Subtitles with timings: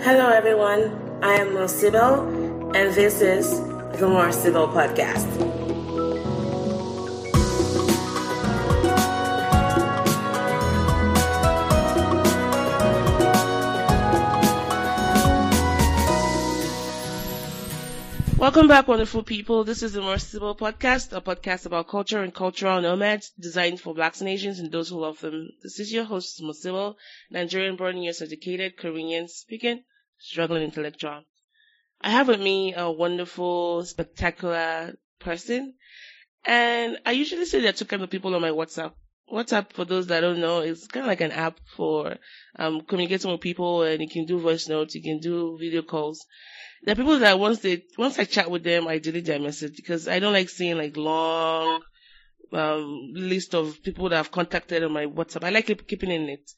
[0.00, 0.90] Hello, everyone.
[1.22, 2.22] I am Sibyl,
[2.74, 3.60] and this is
[4.00, 5.51] the Sibyl Podcast.
[18.42, 19.62] Welcome back, wonderful people.
[19.62, 24.20] This is the Sibyl Podcast, a podcast about culture and cultural nomads designed for blacks
[24.20, 25.50] and Asians and those who love them.
[25.62, 26.96] This is your host, Mo
[27.30, 29.84] Nigerian born, US educated, Korean speaking,
[30.18, 31.22] struggling intellectual.
[32.00, 35.74] I have with me a wonderful, spectacular person.
[36.44, 38.94] And I usually say there are two kinds of people on my WhatsApp.
[39.30, 42.16] WhatsApp, for those that don't know, is kind of like an app for
[42.58, 46.24] um, communicating with people, and you can do voice notes, you can do video calls.
[46.84, 49.76] There are people that once they once I chat with them, I delete their message
[49.76, 51.80] because I don't like seeing like long
[52.52, 55.44] um, list of people that I've contacted on my WhatsApp.
[55.44, 56.50] I like keep, keeping in it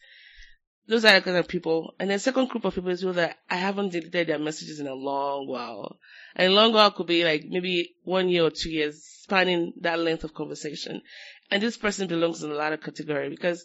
[0.87, 1.95] those are the kind of people.
[1.99, 4.87] And then second group of people is people that I haven't deleted their messages in
[4.87, 5.99] a long while.
[6.37, 9.99] And a long while could be like maybe one year or two years, spanning that
[9.99, 11.01] length of conversation.
[11.50, 13.64] And this person belongs in the latter category because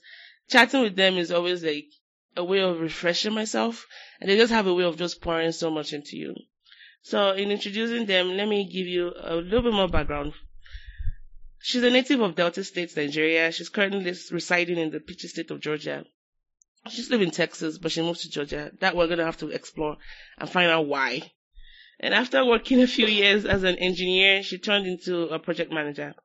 [0.50, 1.88] chatting with them is always like
[2.36, 3.88] a way of refreshing myself.
[4.20, 6.36] And they just have a way of just pouring so much into you.
[7.02, 10.34] So in introducing them, let me give you a little bit more background.
[11.62, 13.52] She's a native of Delta State, Nigeria.
[13.52, 16.06] She's currently residing in the Peachy State of Georgia.
[16.90, 18.72] She's living in Texas, but she moved to Georgia.
[18.80, 19.98] That we're gonna have to explore
[20.38, 21.32] and find out why.
[22.00, 26.16] And after working a few years as an engineer, she turned into a project manager.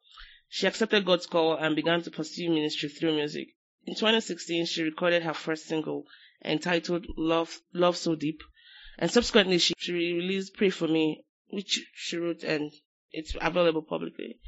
[0.56, 3.48] She accepted God's call and began to pursue ministry through music.
[3.86, 6.06] In 2016, she recorded her first single
[6.44, 8.40] entitled Love, Love So Deep.
[8.96, 12.70] And subsequently, she, she released Pray For Me, which she wrote and
[13.10, 14.38] it's available publicly.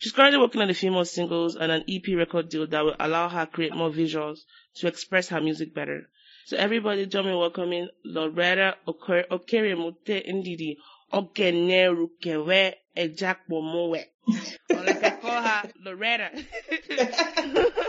[0.00, 2.96] She's currently working on a few more singles and an EP record deal that will
[2.98, 4.40] allow her create more visuals
[4.78, 6.08] to express her music better.
[6.46, 10.78] So everybody join me welcoming Loretta Okeremute Ndidi
[11.12, 14.04] Ogenerukewe Ejakpomowe.
[15.42, 16.30] Or like I call her Loretta.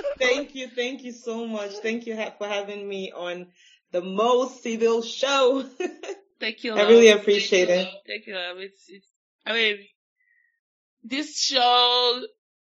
[0.20, 1.72] thank you, thank you so much.
[1.82, 3.48] Thank you for having me on
[3.92, 5.66] the Mo Sibyl show.
[6.40, 6.74] Thank you.
[6.74, 7.92] I really appreciate Thank it.
[7.94, 8.36] You, Thank you.
[8.36, 8.58] Love.
[8.58, 9.08] It's, it's,
[9.46, 9.78] I mean,
[11.04, 12.22] this show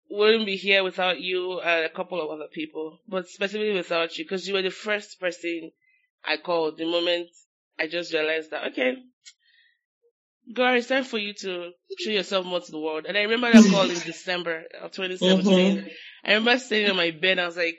[0.09, 4.25] wouldn't be here without you and a couple of other people, but specifically without you,
[4.25, 5.71] because you were the first person
[6.25, 7.27] I called the moment
[7.79, 8.95] I just realized that, okay,
[10.53, 13.05] girl, it's time for you to show yourself more to the world.
[13.07, 15.77] And I remember that call in December of 2017.
[15.77, 15.87] Mm-hmm.
[16.25, 17.77] I remember sitting on my bed, I was like,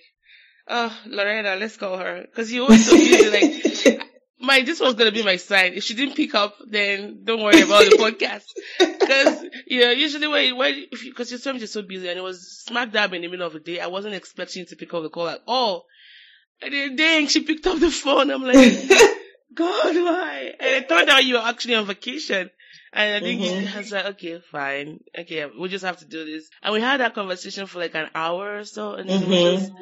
[0.69, 2.27] oh, Loretta, let's call her.
[2.35, 4.09] Cause you always so busy, like,
[4.41, 5.75] my this was gonna be my sign.
[5.75, 8.45] If she didn't pick up, then don't worry about the podcast.
[9.09, 12.63] Because you know, usually when when because your time is so busy and it was
[12.67, 15.09] smack dab in the middle of the day, I wasn't expecting to pick up the
[15.09, 15.87] call at all.
[16.61, 18.31] And then dang, she picked up the phone.
[18.31, 18.55] I'm like,
[19.55, 20.53] God, why?
[20.61, 22.51] And it turned out you were actually on vacation.
[22.93, 23.77] And I think mm-hmm.
[23.77, 25.01] I was like, okay, fine.
[25.19, 26.49] Okay, we just have to do this.
[26.63, 28.95] And we had that conversation for like an hour or so.
[28.95, 29.33] And mm-hmm.
[29.33, 29.73] it, was just,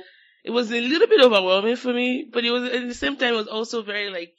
[0.45, 3.35] it was a little bit overwhelming for me, but it was at the same time,
[3.35, 4.33] it was also very like,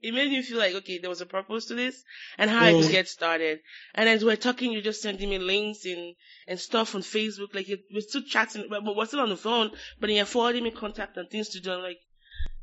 [0.00, 2.02] it made me feel like, okay, there was a purpose to this
[2.36, 2.78] and how mm.
[2.78, 3.60] I could get started.
[3.94, 6.14] And as we're talking, you're just sending me links and,
[6.46, 7.54] and stuff on Facebook.
[7.54, 11.16] Like, we're still chatting, but we're still on the phone, but you're forwarding me contact
[11.16, 11.72] and things to do.
[11.72, 12.00] I'm like,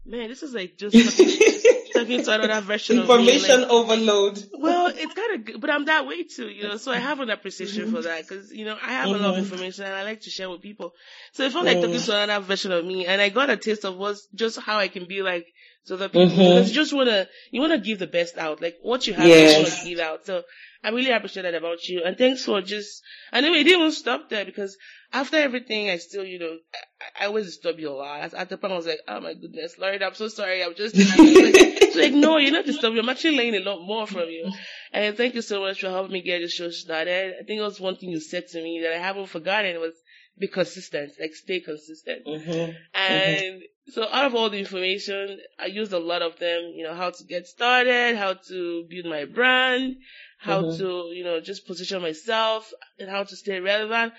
[0.06, 0.96] man, this is like just
[2.02, 3.66] talking, to another version Information of me.
[3.66, 4.44] Like, overload.
[4.54, 7.20] Well, it's kind of good, but I'm that way too, you know, so I have
[7.20, 7.96] an appreciation mm-hmm.
[7.96, 9.16] for that because, you know, I have mm-hmm.
[9.16, 9.54] a lot of mm-hmm.
[9.54, 10.94] information and I like to share with people.
[11.34, 11.82] So it felt like mm.
[11.82, 14.78] talking to another version of me and I got a taste of what's just how
[14.78, 15.48] I can be like
[15.84, 16.38] so that people, mm-hmm.
[16.38, 19.58] because you just wanna, you wanna give the best out, like what you have, yes.
[19.58, 20.26] you wanna give out.
[20.26, 20.44] So
[20.84, 22.04] I really appreciate that about you.
[22.04, 23.02] And thanks for just,
[23.32, 24.78] I know it didn't even stop there because
[25.14, 28.34] after everything, I still, you know, I, I always disturb you a lot.
[28.34, 30.64] At the point, I was like, oh my goodness, Lord, I'm so sorry.
[30.64, 33.00] I'm just, like, like, no, you're not disturbing.
[33.00, 34.52] I'm actually learning a lot more from you.
[34.94, 37.36] And thank you so much for helping me get this show started.
[37.40, 39.94] I think it was one thing you said to me that I haven't forgotten was
[40.40, 42.26] be consistent, like stay consistent.
[42.26, 42.72] Mm-hmm.
[42.94, 43.92] And mm-hmm.
[43.92, 47.12] so out of all the information, I used a lot of them, you know, how
[47.12, 49.98] to get started, how to build my brand,
[50.40, 50.78] how mm-hmm.
[50.78, 54.14] to, you know, just position myself and how to stay relevant.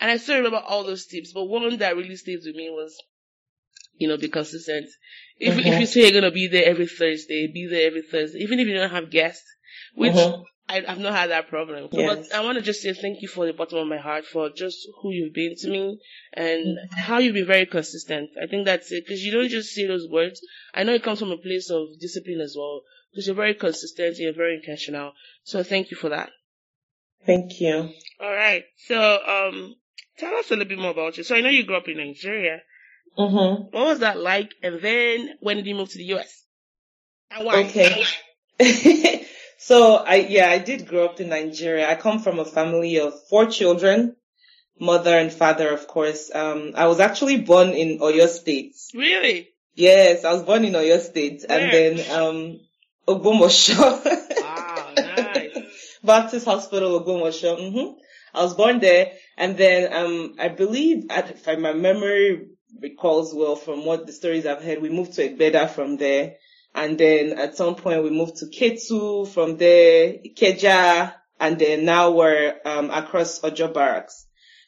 [0.00, 2.96] And I still remember all those tips, but one that really stayed with me was,
[3.96, 4.86] you know, be consistent.
[5.38, 5.80] If, if mm-hmm.
[5.80, 8.66] you say you're going to be there every Thursday, be there every Thursday, even if
[8.66, 9.44] you don't have guests,
[9.94, 10.42] which mm-hmm.
[10.68, 11.88] I, have not had that problem.
[11.92, 12.28] Yes.
[12.28, 14.50] But I want to just say thank you for the bottom of my heart for
[14.50, 16.00] just who you've been to me
[16.32, 16.98] and mm-hmm.
[16.98, 18.30] how you've been very consistent.
[18.42, 20.40] I think that's it because you don't just say those words.
[20.74, 24.08] I know it comes from a place of discipline as well because you're very consistent
[24.08, 25.12] and you're very intentional.
[25.44, 26.30] So thank you for that.
[27.26, 27.90] Thank you.
[28.20, 28.64] All right.
[28.86, 29.76] So, um,
[30.18, 31.24] tell us a little bit more about you.
[31.24, 32.60] So I know you grew up in Nigeria.
[33.18, 33.76] Mm-hmm.
[33.76, 34.54] What was that like?
[34.62, 36.44] And then when did you move to the US?
[37.30, 37.64] And why?
[37.64, 38.04] Okay.
[39.58, 41.90] so I, yeah, I did grow up in Nigeria.
[41.90, 44.16] I come from a family of four children,
[44.78, 46.30] mother and father, of course.
[46.34, 48.74] Um, I was actually born in Oyo State.
[48.94, 49.48] Really?
[49.74, 51.58] Yes, I was born in Oyo State Where?
[51.58, 52.60] and then, um,
[53.06, 54.20] Ogbomosho.
[54.44, 55.98] Wow, nice.
[56.02, 57.72] Baptist Hospital, Ogbomosho.
[57.72, 57.98] hmm
[58.34, 62.48] I was born there, and then um, I believe, if my memory
[62.80, 66.36] recalls well from what the stories I've heard, we moved to Egbeda from there,
[66.74, 72.10] and then at some point we moved to Ketu from there, Ikeja, and then now
[72.10, 74.26] we're um, across Ojo Barracks.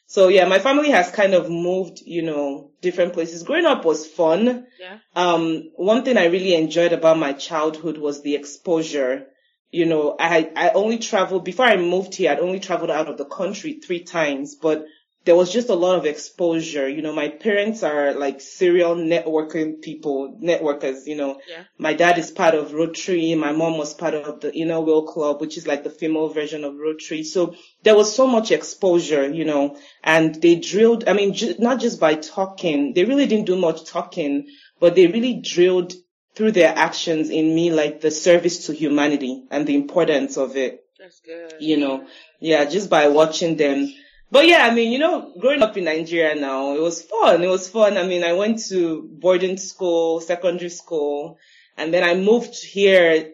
[0.09, 3.43] So yeah, my family has kind of moved, you know, different places.
[3.43, 4.67] Growing up was fun.
[4.79, 4.99] Yeah.
[5.13, 9.27] Um, one thing I really enjoyed about my childhood was the exposure.
[9.71, 13.17] You know, I, I only traveled, before I moved here, I'd only traveled out of
[13.17, 14.85] the country three times, but
[15.27, 16.87] there was just a lot of exposure.
[16.87, 21.41] You know, my parents are like serial networking people, networkers, you know.
[21.49, 21.63] Yeah.
[21.77, 23.35] My dad is part of Rotary.
[23.35, 26.63] My mom was part of the Inner Wheel Club, which is like the female version
[26.63, 27.23] of Rotary.
[27.23, 31.81] So there was so much exposure, you know, and they drilled, I mean, ju- not
[31.81, 34.47] just by talking, they really didn't do much talking,
[34.79, 35.93] but they really drilled
[36.37, 40.85] through their actions in me, like the service to humanity and the importance of it
[40.99, 41.55] That's good.
[41.59, 42.05] you know,
[42.39, 43.91] yeah, just by watching them.
[44.29, 47.43] But yeah, I mean, you know, growing up in Nigeria now, it was fun.
[47.43, 47.97] It was fun.
[47.97, 51.39] I mean, I went to boarding school, secondary school,
[51.75, 53.31] and then I moved here,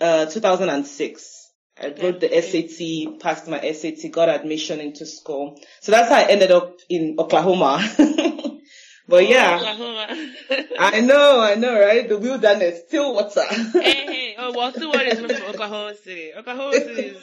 [0.00, 1.50] uh, 2006.
[1.78, 5.60] I wrote the SAT, passed my SAT, got admission into school.
[5.80, 7.86] So that's how I ended up in Oklahoma.
[9.08, 9.58] but yeah.
[10.78, 12.08] I know, I know, right?
[12.08, 13.44] The wilderness, Stillwater.
[13.80, 14.34] hey, hey.
[14.38, 16.32] Oh, well, still is from Oklahoma City?
[16.34, 17.16] Oklahoma City is,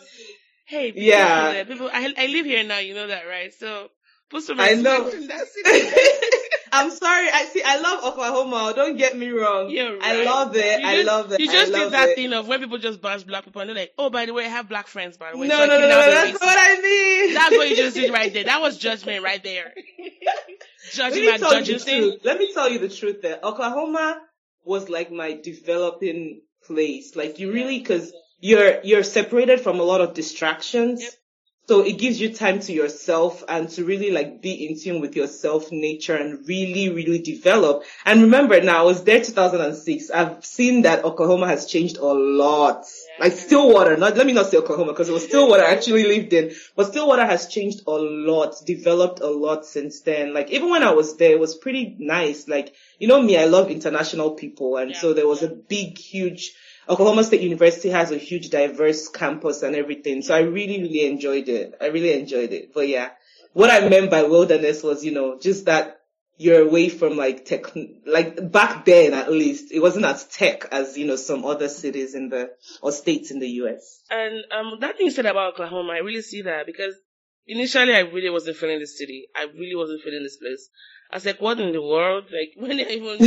[0.66, 1.64] hey, people Yeah.
[1.64, 3.54] People, I, I live here now, you know that, right?
[3.54, 3.90] So,
[4.30, 5.10] put some I respect know.
[5.10, 6.40] in that city.
[6.74, 7.28] I'm sorry.
[7.34, 7.62] I see.
[7.66, 8.58] I love Oklahoma.
[8.70, 9.70] Oh, don't get me wrong.
[9.70, 10.82] You're I love it.
[10.82, 11.40] You I just- love it.
[11.40, 12.16] You just did that it.
[12.16, 14.46] thing of when people just bash black people and they're like, oh, by the way,
[14.46, 15.48] I have black friends, by the way.
[15.48, 15.88] no, so no, no, no.
[15.88, 16.42] That's racist.
[16.42, 17.34] what I mean.
[17.34, 18.44] That's what you just did right there.
[18.46, 19.74] That was judgment right there.
[20.00, 22.02] Let Judging me tell you judging the thing.
[22.02, 22.20] truth.
[22.26, 23.22] Let me tell you the truth.
[23.22, 24.20] There, Oklahoma
[24.66, 27.16] was like my developing place.
[27.16, 31.02] Like you really, because you're you're separated from a lot of distractions.
[31.02, 31.12] Yep.
[31.66, 35.16] So it gives you time to yourself and to really like be in tune with
[35.16, 37.84] yourself, nature, and really, really develop.
[38.06, 40.10] And remember now, I was there 2006.
[40.12, 42.86] I've seen that Oklahoma has changed a lot.
[43.18, 43.24] Yeah.
[43.24, 46.34] Like Stillwater, not, let me not say Oklahoma because it was Stillwater I actually lived
[46.34, 50.34] in, but Stillwater has changed a lot, developed a lot since then.
[50.34, 52.46] Like even when I was there, it was pretty nice.
[52.50, 54.76] Like, you know me, I love international people.
[54.76, 55.00] And Yeah.
[55.00, 56.54] so there was a big, huge,
[56.88, 60.22] Oklahoma State University has a huge diverse campus and everything.
[60.22, 61.76] So I really, really enjoyed it.
[61.82, 62.74] I really enjoyed it.
[62.74, 63.12] But yeah,
[63.54, 66.00] what I meant by wilderness was, you know, just that
[66.38, 67.66] you're away from like tech,
[68.06, 72.16] like back then at least, it wasn't as tech as, you know, some other cities
[72.16, 72.52] in the,
[72.82, 74.02] or states in the US.
[74.10, 76.96] And um, that thing said about Oklahoma, I really see that because
[77.48, 79.28] initially I really wasn't feeling the city.
[79.36, 80.70] I really wasn't feeling this place.
[81.12, 82.26] I was like, what in the world?
[82.32, 83.26] Like when I even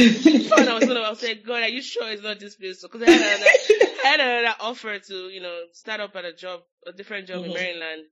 [0.49, 2.83] found I was I was like, God, are you sure it's not this place?
[2.83, 3.53] Because I had another,
[4.05, 7.45] I had another offer to, you know, start up at a job, a different job
[7.45, 7.55] in Mhm.
[7.55, 8.05] Maryland.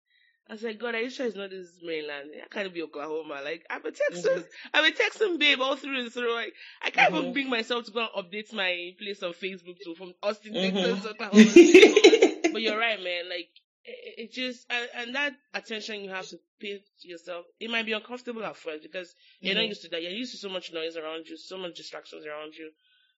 [0.49, 2.31] I was like, God, are you sure it's not this Maryland?
[2.45, 3.41] I can't be Oklahoma.
[3.43, 6.35] Like, I'm a Texas, I'm a Texan babe all through and through.
[6.35, 6.53] Like,
[6.83, 7.33] I can't even Mhm.
[7.33, 10.59] bring myself to go and update my place on Facebook to from Austin.
[10.61, 11.57] Texas, Oklahoma.
[12.53, 13.29] But you're right, man.
[13.29, 13.51] Like,
[13.85, 17.87] it, it just, and, and that attention you have to pay to yourself, it might
[17.87, 19.69] be uncomfortable at first because you're not Mhm.
[19.69, 20.03] used to that.
[20.03, 22.71] You're used to so much noise around you, so much distractions around you.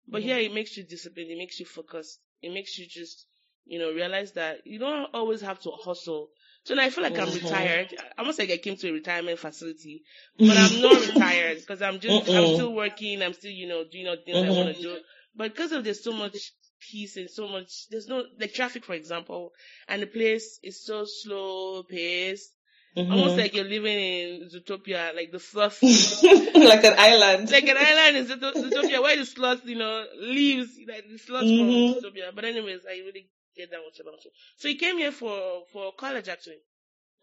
[0.09, 0.23] But Mhm.
[0.23, 1.31] here it makes you disciplined.
[1.31, 2.21] It makes you focused.
[2.43, 3.27] It makes you just,
[3.65, 6.31] you know, realize that you don't always have to hustle.
[6.65, 7.33] So now I feel like I'm Mhm.
[7.33, 7.95] retired.
[8.19, 10.03] Almost like I came to a retirement facility,
[10.39, 13.23] but I'm not retired because I'm just, I'm still working.
[13.23, 14.57] I'm still, you know, doing all the things I Mhm.
[14.57, 14.99] want to do.
[15.35, 16.53] But because of there's so much
[16.90, 19.52] peace and so much, there's no, like traffic, for example,
[19.88, 22.52] and the place is so slow paced.
[22.97, 23.11] Mhm.
[23.12, 27.50] Almost like you're living in Zootopia, like the fluff like an island.
[27.50, 31.45] like an island in Zoot- Zootopia where the sloth, you know, leaves, like the sloth
[31.45, 31.59] Mhm.
[31.59, 32.35] from Zootopia.
[32.35, 34.31] But anyways, I really get that much about you.
[34.57, 36.61] So you came here for, for college actually.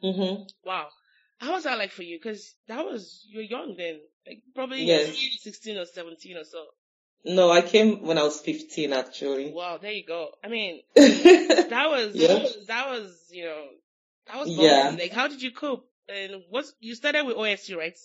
[0.01, 0.89] hmm Wow.
[1.39, 2.19] How was that like for you?
[2.21, 3.99] Cause that was, you were young then.
[4.27, 5.17] Like probably Yes.
[5.41, 6.63] 16 or 17 or so.
[7.25, 9.51] No, I came when I was 15 actually.
[9.51, 10.29] Wow, there you go.
[10.43, 12.45] I mean, that was, Yeah.
[12.67, 13.65] that was, you know,
[14.27, 14.95] that was Yeah.
[14.99, 15.89] Like how did you cope?
[16.09, 17.97] And what's, you started with OSU, right?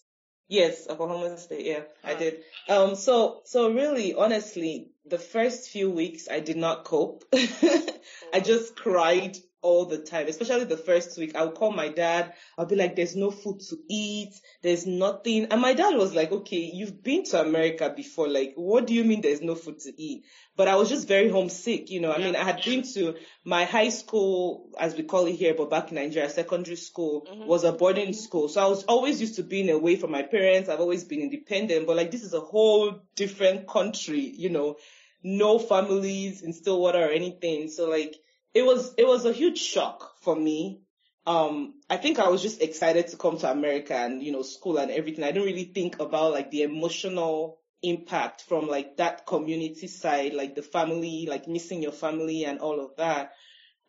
[0.50, 2.18] Yes, Oklahoma State, yeah, I Ah.
[2.18, 2.42] did.
[2.68, 7.24] Um, so, so really, honestly, the first few weeks I did not cope.
[7.34, 9.36] I just cried
[9.68, 11.36] all the time, especially the first week.
[11.36, 12.32] I would call my dad.
[12.56, 14.32] I'll be like, there's no food to eat.
[14.62, 15.46] There's nothing.
[15.50, 18.28] And my dad was like, okay, you've been to America before.
[18.28, 20.24] Like, what do you mean there's no food to eat?
[20.56, 21.90] But I was just very homesick.
[21.90, 25.36] You know, I mean, I had been to my high school, as we call it
[25.36, 27.46] here, but back in Nigeria, secondary school Mhm.
[27.46, 28.48] was a boarding school.
[28.48, 30.68] So I was always used to being away from my parents.
[30.68, 34.76] I've always been independent, but like this is a whole different country, you know,
[35.22, 37.68] no families in Stillwater or anything.
[37.68, 38.16] So like
[38.54, 40.80] it was, it was a huge shock for me.
[41.26, 44.78] Um, I think I was just excited to come to America and, you know, school
[44.78, 45.24] and everything.
[45.24, 50.54] I didn't really think about like the emotional impact from like that community side, like
[50.54, 53.32] the family, like missing your family and all of that.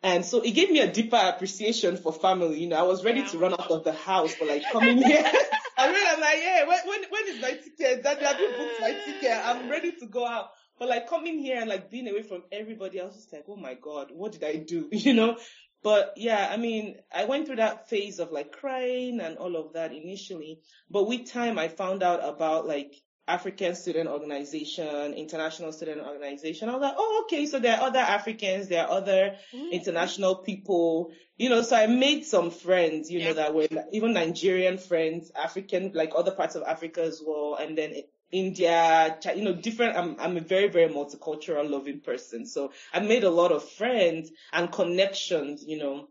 [0.02, 2.60] And so it gave me a deeper appreciation for family.
[2.60, 5.30] You know, I was ready to run out of the house, but like coming here,
[5.76, 8.02] I mean, I'm like, yeah, when, when, when is my ticket?
[8.02, 9.38] That, you booked my ticket?
[9.44, 10.50] I'm ready to go out.
[10.80, 13.56] But like coming here and like being away from everybody, I was just like, oh
[13.56, 14.88] my God, what did I do?
[14.92, 15.36] You know?
[15.82, 19.74] But yeah, I mean, I went through that phase of like crying and all of
[19.74, 20.60] that initially.
[20.90, 22.94] But with time, I found out about like
[23.28, 26.68] African Student Organization, International Student Organization.
[26.68, 29.70] I was like, oh, okay, so there are other Africans, there are other Mhm.
[29.72, 34.78] international people, you know, so I made some friends, you know, that were even Nigerian
[34.78, 37.94] friends, African, like other parts of Africa as well, and then
[38.32, 42.46] India, you know, different, I'm, I'm a very, very multicultural loving person.
[42.46, 46.08] So I made a lot of friends and connections, you know,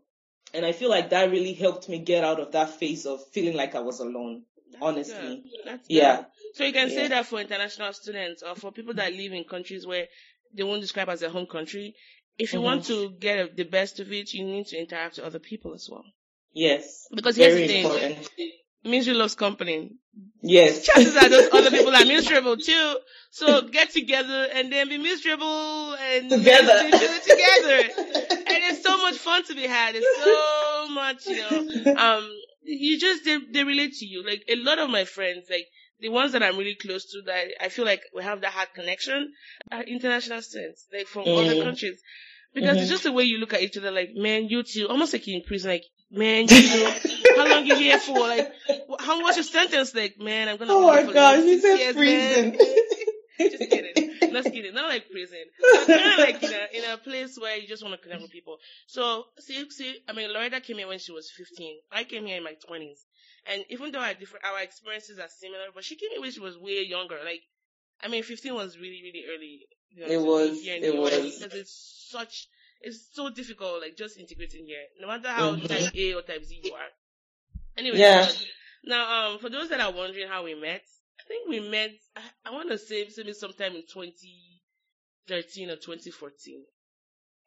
[0.52, 3.56] and I feel like that really helped me get out of that phase of feeling
[3.56, 4.42] like I was alone.
[4.72, 5.44] That's honestly.
[5.88, 6.16] Yeah.
[6.16, 6.26] good.
[6.54, 9.86] So you can say that for international students or for people that live in countries
[9.86, 10.06] where
[10.52, 11.94] they won't describe as their home country.
[12.38, 12.86] If you want Mhm.
[12.86, 16.04] to get the best of it, you need to interact with other people as well.
[16.52, 17.06] Yes.
[17.14, 18.30] Because here's Very the thing, important.
[18.84, 19.90] Misery loves company.
[20.42, 20.84] Yes.
[20.86, 22.96] Chances are those other people are miserable too.
[23.30, 26.78] So get together and then be miserable and Together.
[26.90, 28.38] do it together.
[28.48, 29.94] And it's so much fun to be had.
[29.94, 31.94] It's so much, you know.
[31.96, 32.28] Um,
[32.62, 34.24] you just they, they relate to you.
[34.26, 35.66] Like a lot of my friends, like
[36.00, 38.70] the ones that I'm really close to, that I feel like we have that heart
[38.74, 39.32] connection,
[39.70, 41.62] are international students, like from other Mm.
[41.62, 42.00] countries.
[42.52, 42.80] Because Mhm.
[42.80, 45.28] it's just the way you look at each other, like, man, you two, almost like
[45.28, 46.94] in prison, like, man, you know,
[47.36, 48.18] how long you here for?
[48.18, 49.94] Like, wh- how much your sentence?
[49.94, 52.50] Like, man, I'm gonna Oh my here for gosh, you six said years, prison.
[52.50, 52.58] man.
[53.50, 54.32] just kidding.
[54.32, 54.74] Not kidding.
[54.74, 55.38] Not like prison.
[55.60, 58.22] But kind of like in a in a place where you just want to connect
[58.22, 58.58] with people.
[58.86, 61.78] So see, see, I mean, Loretta came here when she was 15.
[61.92, 62.98] I came here in my 20s,
[63.50, 66.40] and even though our different our experiences are similar, but she came here when she
[66.40, 67.16] was way younger.
[67.24, 67.42] Like,
[68.02, 69.60] I mean, 15 was really really early.
[69.90, 71.38] You know, It was, here in it US was.
[71.38, 72.46] because it's such
[72.80, 73.82] it's so difficult.
[73.82, 75.68] Like just integrating here, no matter how Mhm.
[75.68, 76.88] type A or type Z you are.
[77.76, 78.30] Anyway, Yeah.
[78.84, 80.82] now, um, for those that are wondering how we met,
[81.18, 81.92] I think we met.
[82.16, 86.64] I, I want to say maybe sometime in 2013 or 2014.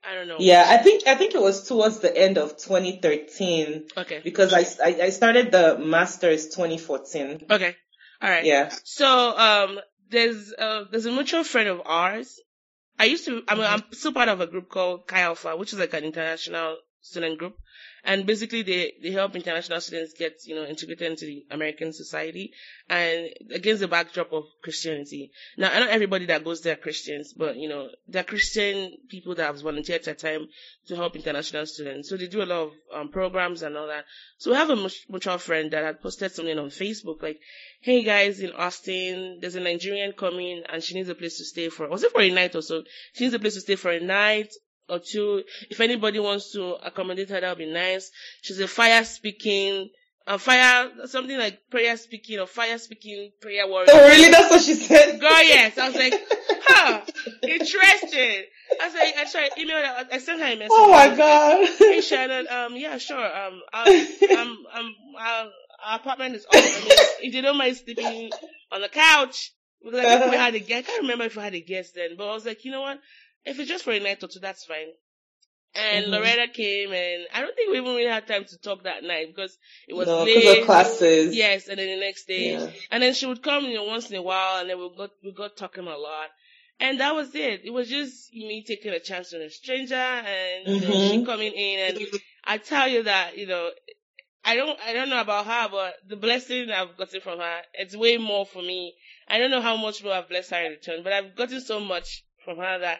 [0.06, 0.38] I don't know.
[0.40, 4.20] Yeah, I think I think it was towards the end of 2013 Okay.
[4.24, 7.46] because I, I I started the masters 2014.
[7.50, 7.76] Okay.
[8.22, 8.44] All right.
[8.46, 8.70] Yeah.
[8.84, 12.40] So, um, there's uh, there's a mutual friend of ours.
[13.00, 13.44] I used to.
[13.48, 13.74] I mean, mm-hmm.
[13.74, 17.38] I'm still part of a group called Chi Alpha, which is like an international student
[17.38, 17.58] group.
[18.06, 22.54] And basically they, they help international students get, you know, integrated into the American society
[22.90, 25.32] and against the backdrop of Christianity.
[25.58, 29.36] Now, I know everybody that goes there are Christians, but, you know, they're Christian people
[29.36, 30.48] that have volunteered their time
[30.88, 32.10] to help international students.
[32.10, 34.06] So they do a lot of um, programs and all that.
[34.38, 37.40] So we have a mutual friend that had posted something on Facebook like,
[37.82, 41.70] hey guys in Austin, there's a Nigerian coming and she needs a place to stay
[41.70, 42.84] for, was it for a night or so?
[43.14, 44.54] She needs a place to stay for a night
[44.90, 45.44] or two.
[45.70, 48.12] If anybody wants to accommodate her, that would be nice.
[48.42, 49.90] She's a fire speaking,
[50.28, 53.88] a fire, something like prayer speaking or fire speaking prayer warrior.
[53.92, 54.32] Oh, really?
[54.32, 55.20] That's what she said?
[55.20, 55.78] Girl, yes.
[55.78, 56.14] I was like,
[56.66, 57.02] huh,
[57.44, 58.44] interesting.
[58.82, 60.70] I was like, I tried email her, I sent her a message.
[60.72, 61.70] Oh my like, god.
[61.78, 63.24] Hey Shannon, um, yeah, sure.
[63.24, 65.46] Um, I'll, um, um, our,
[65.86, 66.62] our apartment is open.
[66.62, 68.32] I mean, if you don't mind sleeping
[68.72, 70.88] on the couch, because I think we had a guest.
[70.88, 72.82] I can't remember if we had a guest then, but I was like, you know
[72.82, 73.00] what?
[73.46, 74.88] If it's just for a night or two, that's fine.
[75.76, 76.12] And Mhm.
[76.12, 79.28] Loretta came, and I don't think we even really had time to talk that night
[79.36, 79.58] because
[79.88, 80.36] it was no, late.
[80.36, 81.36] because of classes.
[81.36, 82.68] Yes, and then the next day, Yeah.
[82.92, 85.12] and then she would come, you know, once in a while, and then we got
[85.24, 86.30] we got talking a lot,
[86.80, 87.62] and that was it.
[87.66, 91.26] It was just me taking a chance on a stranger, and you know, she Mhm.
[91.26, 92.00] coming in, and
[92.44, 93.72] I tell you that you know,
[94.46, 97.96] I don't I don't know about her, but the blessing I've gotten from her, it's
[97.96, 98.94] way more for me.
[99.28, 101.80] I don't know how much more I've blessed her in return, but I've gotten so
[101.80, 103.00] much from her that.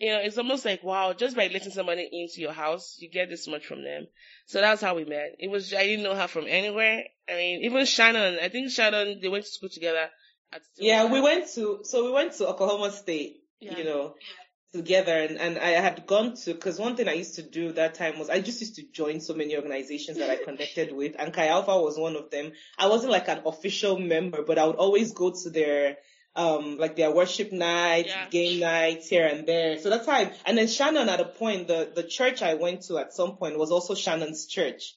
[0.00, 3.28] You know, it's almost like wow, just by letting somebody into your house, you get
[3.28, 4.06] this much from them.
[4.46, 5.36] So that's how we met.
[5.38, 7.04] It was I didn't know her from anywhere.
[7.28, 8.38] I mean, even Shannon.
[8.42, 10.08] I think Shannon they went to school together.
[10.52, 13.76] At Yeah, we went to, so we went to Oklahoma State, Yeah.
[13.78, 14.14] you know.
[14.72, 17.94] together and, and I had gone to, cause one thing I used to do that
[17.94, 21.32] time was I just used to join so many organizations that I connected with and
[21.34, 22.52] Chi Alpha was one of them.
[22.78, 25.96] I wasn't like an official member, but I would always go to their,
[26.36, 28.28] um, like their worship nights, Yeah.
[28.28, 29.78] game nights here and there.
[29.78, 32.82] So that's how I, and then Shannon at a point, the, the church I went
[32.82, 34.94] to at some point was also Shannon's church.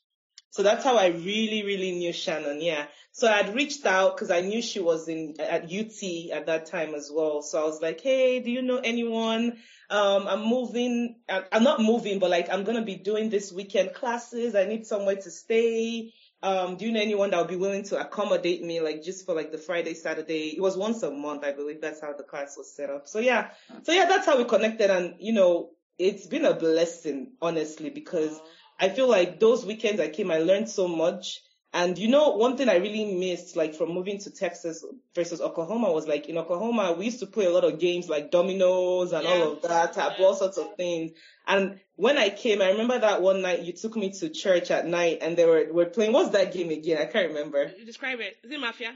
[0.51, 2.61] So that's how I really, really knew Shannon.
[2.61, 2.85] Yeah.
[3.11, 6.67] So I had reached out because I knew she was in at UT at that
[6.67, 7.41] time as well.
[7.41, 9.57] So I was like, Hey, do you know anyone?
[9.89, 11.17] Um, I'm moving.
[11.29, 14.55] I'm I'm not moving, but like I'm gonna be doing this weekend classes.
[14.55, 16.11] I need somewhere to stay.
[16.43, 19.33] Um, do you know anyone that would be willing to accommodate me, like just for
[19.33, 20.49] like the Friday, Saturday?
[20.49, 21.79] It was once a month, I believe.
[21.79, 23.07] That's how the class was set up.
[23.07, 23.51] So yeah,
[23.83, 28.37] so yeah, that's how we connected, and you know, it's been a blessing, honestly, because
[28.77, 31.39] I feel like those weekends I came, I learned so much.
[31.75, 35.91] And you know, one thing I really missed, like from moving to Texas versus Oklahoma
[35.91, 39.23] was like in Oklahoma, we used to play a lot of games like dominoes and
[39.23, 39.29] Yeah.
[39.31, 41.13] all of that, taboo, all sorts of things.
[41.47, 44.85] And when I came, I remember that one night you took me to church at
[44.85, 46.99] night and they were, were playing, what's that game again?
[47.01, 47.71] I can't remember.
[47.75, 48.37] You describe it.
[48.43, 48.93] Is it mafia?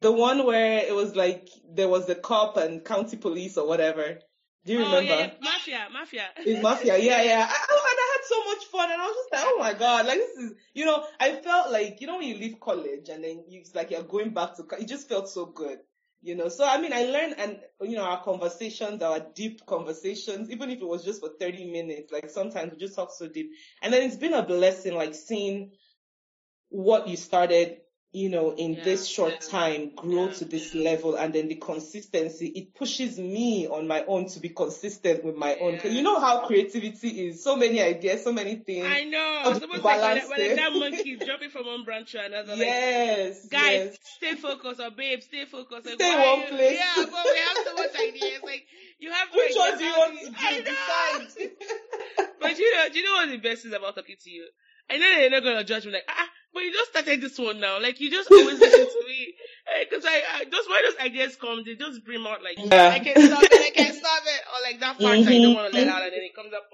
[0.00, 4.18] The one where it was like, there was the cop and county police or whatever.
[4.66, 5.14] Do you Oh remember?
[5.14, 6.24] yeah, yeah, mafia, mafia.
[6.36, 7.48] It's mafia, yeah, yeah.
[7.48, 9.58] I, I, oh, and I had so much fun, and I was just like, oh
[9.58, 12.60] my god, like this is, you know, I felt like, you know, when you leave
[12.60, 15.78] college and then you, it's like you're going back to, it just felt so good,
[16.22, 16.48] you know.
[16.50, 20.80] So I mean, I learned, and you know, our conversations, our deep conversations, even if
[20.80, 23.50] it was just for 30 minutes, like sometimes we just talk so deep,
[23.82, 25.72] and then it's been a blessing, like seeing
[26.68, 27.78] what you started.
[28.12, 29.48] You know, in Yeah, this short yeah.
[29.50, 30.32] time, grow Yeah.
[30.32, 34.48] to this level, and then the consistency, it pushes me on my own to be
[34.48, 35.78] consistent with my own.
[35.84, 37.42] You know how creativity is.
[37.44, 38.86] So many ideas, so many things.
[38.86, 39.42] I know.
[39.46, 42.24] It's to almost like when, when like that monkey is jumping from one branch to
[42.24, 42.56] another.
[42.56, 43.46] Like, yes.
[43.48, 43.98] guys, yes.
[44.02, 45.86] stay focused, or babe, stay focused.
[45.86, 46.78] Like, Stay one place.
[46.78, 48.42] Yeah, but we have so much ideas.
[48.42, 48.66] Like,
[48.98, 49.36] you have to.
[49.36, 50.64] Which like, one do you want to do?
[50.64, 51.50] Decide.
[52.40, 54.48] But you know, do you know what the best is about talking to you?
[54.90, 57.60] I know they're not gonna judge me like, ah, but you just started this one
[57.60, 57.80] now.
[57.80, 59.34] Like you just always listen to me,
[59.90, 62.88] because I, I those when those ideas come, they just bring out like, Yeah.
[62.90, 65.72] I can't stop it, I can't stop it, or like that part I don't want
[65.72, 66.64] to let out, and then it comes up.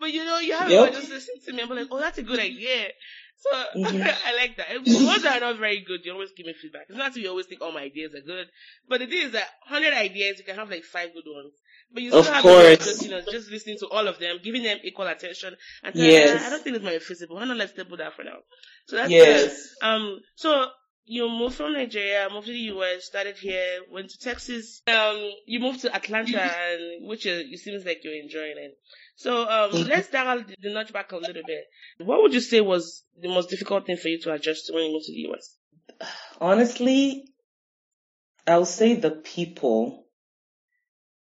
[0.00, 0.92] But you know, you have Yep.
[0.92, 2.88] to just listen to me and be like, oh, that's a good idea.
[3.36, 4.02] So Mhm.
[4.26, 4.70] I like that.
[4.70, 6.86] And The ones that are not very good, you always give me feedback.
[6.88, 8.48] It's not that you always think all my ideas are good,
[8.88, 11.52] but the thing is that hundred ideas, you can have like five good ones.
[11.92, 12.84] But you still Of have course.
[12.84, 16.10] just you know just listening to all of them, giving them equal attention, and telling
[16.10, 16.30] Yes.
[16.30, 17.36] them, "Ah, I don't think it's my feasible.
[17.36, 18.38] Why not let's table that for now?
[18.86, 19.44] So that's Yes.
[19.80, 19.86] good.
[19.88, 20.20] Um.
[20.34, 20.66] So
[21.10, 24.82] you moved from Nigeria, moved to the US, started here, went to Texas.
[24.86, 25.30] Um.
[25.46, 28.76] You moved to Atlanta, and which is, it seems like you're enjoying it.
[29.16, 29.88] So um, Mhm.
[29.88, 31.64] let's dial the, the notch back a little bit.
[31.98, 34.84] What would you say was the most difficult thing for you to adjust to when
[34.84, 35.56] you moved to the US?
[36.40, 37.24] Honestly,
[38.46, 40.07] I'll say the people.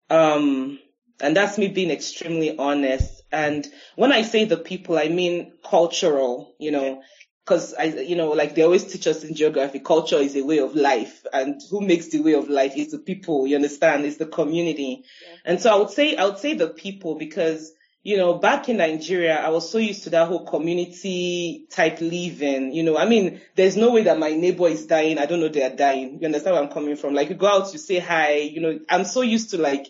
[0.10, 0.80] Um,
[1.20, 3.24] and that's me being extremely honest.
[3.32, 7.02] And when I say the people, I mean cultural, you know,
[7.46, 10.60] cause I, you know, like they always teach us in geography, culture is a way
[10.60, 14.18] of life and who makes the way of life is the people, you understand, It's
[14.18, 15.04] the community.
[15.04, 15.38] Yeah.
[15.46, 17.72] And so I would say, I would say the people because,
[18.04, 22.74] you know, back in Nigeria, I was so used to that whole community type living,
[22.74, 25.18] you know, I mean, there's no way that my neighbor is dying.
[25.18, 26.20] I don't know they are dying.
[26.20, 27.16] You understand where I'm coming from?
[27.16, 29.88] Like you go out, you say hi, you know, I'm so used to like,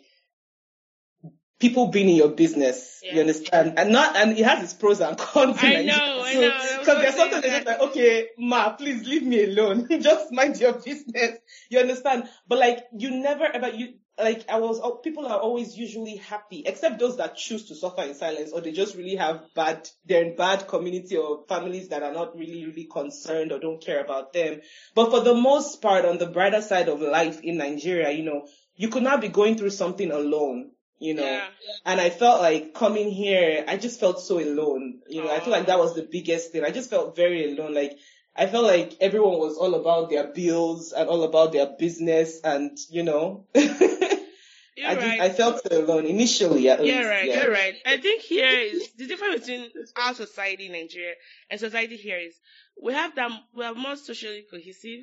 [1.59, 2.99] people being in your business.
[3.03, 3.15] Yeah.
[3.15, 3.77] You understand?
[3.77, 5.57] And not, and it has its pros and cons.
[5.61, 6.47] I know, I So- know.
[6.49, 9.87] I was Cause there's something say that's like, okay, ma, please leave me alone.
[10.01, 11.39] Just mind your business.
[11.69, 12.29] You understand?
[12.47, 16.63] But like, you never ever, you, like, I was, oh, people are always usually happy,
[16.65, 20.23] except those that choose to suffer in silence or they just really have bad, they're
[20.23, 24.33] in bad community or families that are not really, really concerned or don't care about
[24.33, 24.61] them.
[24.95, 28.47] But for the most part, on the brighter side of life in Nigeria, you know,
[28.75, 30.71] you could not be going through something alone.
[30.99, 31.47] You know, Yeah.
[31.85, 35.01] and I felt like coming here, I just felt so alone.
[35.07, 36.63] You know, I feel like that was the biggest thing.
[36.63, 37.73] I just felt very alone.
[37.75, 37.97] Like,
[38.35, 42.77] I felt like everyone was all about their bills and all about their business and,
[42.89, 45.21] you know, I, right.
[45.21, 46.97] I felt alone initially at least.
[46.97, 47.27] Right.
[47.27, 47.41] yeah.
[47.43, 47.75] You're right.
[47.85, 51.13] I think here is the difference between our society in Nigeria
[51.49, 52.35] and society here is
[52.81, 55.01] we have that we are more socially cohesive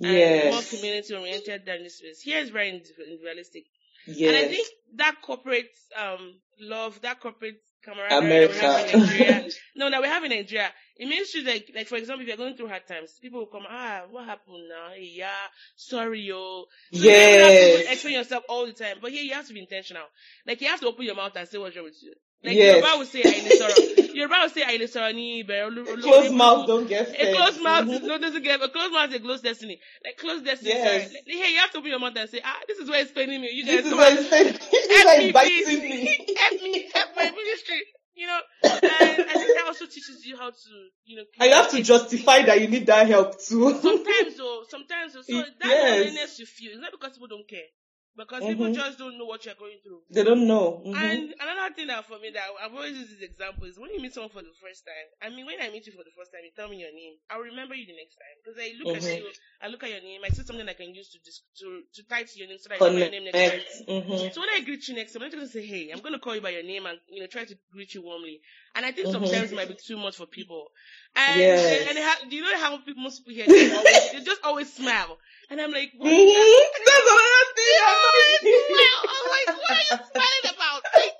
[0.00, 2.20] and more community oriented than this is.
[2.20, 3.64] Here is very individualistic.
[4.06, 4.28] Yes.
[4.28, 8.98] And I think that corporate um love, that corporate camaraderie that we have in America.
[8.98, 12.28] Nigeria, no, that we have in Nigeria, it means to like, like for example, if
[12.28, 14.90] you're going through hard times, people will come, ah, what happened now?
[14.94, 15.30] Hey, yeah,
[15.76, 16.64] sorry, yo.
[16.92, 17.92] So you have to yes.
[17.92, 20.04] explain yourself all the time, but here you have to be intentional.
[20.46, 22.14] Like you have to open your mouth and say what's wrong with you.
[22.44, 22.76] Like Yes.
[22.76, 24.14] Yoruba would say Ainisoro.
[24.14, 26.02] Yoruba would say Ainisoro ni Ibe.
[26.02, 27.34] Closed mouth don't get A fed.
[27.34, 28.02] closed mouth Mhm.
[28.02, 29.80] no, doesn't get a closed mouth is a closed destiny.
[30.04, 30.70] Like closed destiny.
[30.70, 30.84] Yes.
[30.84, 31.14] Sorry.
[31.14, 33.10] Like, hey, you have to open your mouth and say, ah, this is where it's
[33.12, 33.50] paining me.
[33.52, 34.00] You guys This is on.
[34.12, 35.66] it's this is help me, please.
[35.82, 36.36] me.
[36.38, 37.82] help me, help my ministry.
[38.14, 40.70] You know, and I think that also teaches you how to,
[41.04, 43.70] you know, And you have to justify that you need that help too.
[43.82, 45.98] sometimes though, sometimes though, so that yes.
[45.98, 47.68] loneliness you feel, it's not because people don't care.
[48.16, 48.74] Because people Mhm.
[48.74, 50.02] just don't know what you're going through.
[50.10, 50.82] they don't know.
[50.86, 50.94] Mhm.
[50.96, 54.00] And another thing that for me that I've always used this example is when you
[54.00, 55.08] meet someone for the first time.
[55.20, 57.18] I mean, when I meet you for the first time, you tell me your name.
[57.28, 58.96] I'll remember you the next time because I look Mhm.
[58.96, 59.28] at you,
[59.60, 62.02] I look at your name, I see something I can use to dis- to to
[62.08, 63.60] type your name so that I know your name next time.
[63.88, 64.32] Mhm.
[64.32, 66.12] So when I greet you next time, I'm not going to say, hey, I'm going
[66.12, 68.40] to call you by your name and, you know, try to greet you warmly.
[68.76, 69.12] And I think Mhm.
[69.12, 70.70] sometimes it might be too much for people.
[71.16, 71.88] And, Yes.
[71.88, 74.42] and, and ha- do you know how people, most people here, they, always, they just
[74.44, 75.18] always smile.
[75.48, 76.12] And I'm like, what?
[76.12, 76.60] Mhm.
[76.84, 77.72] That's another thing.
[77.72, 79.00] They I'm always smile.
[79.16, 80.82] I'm like, what are you smiling about?
[80.94, 81.14] Like,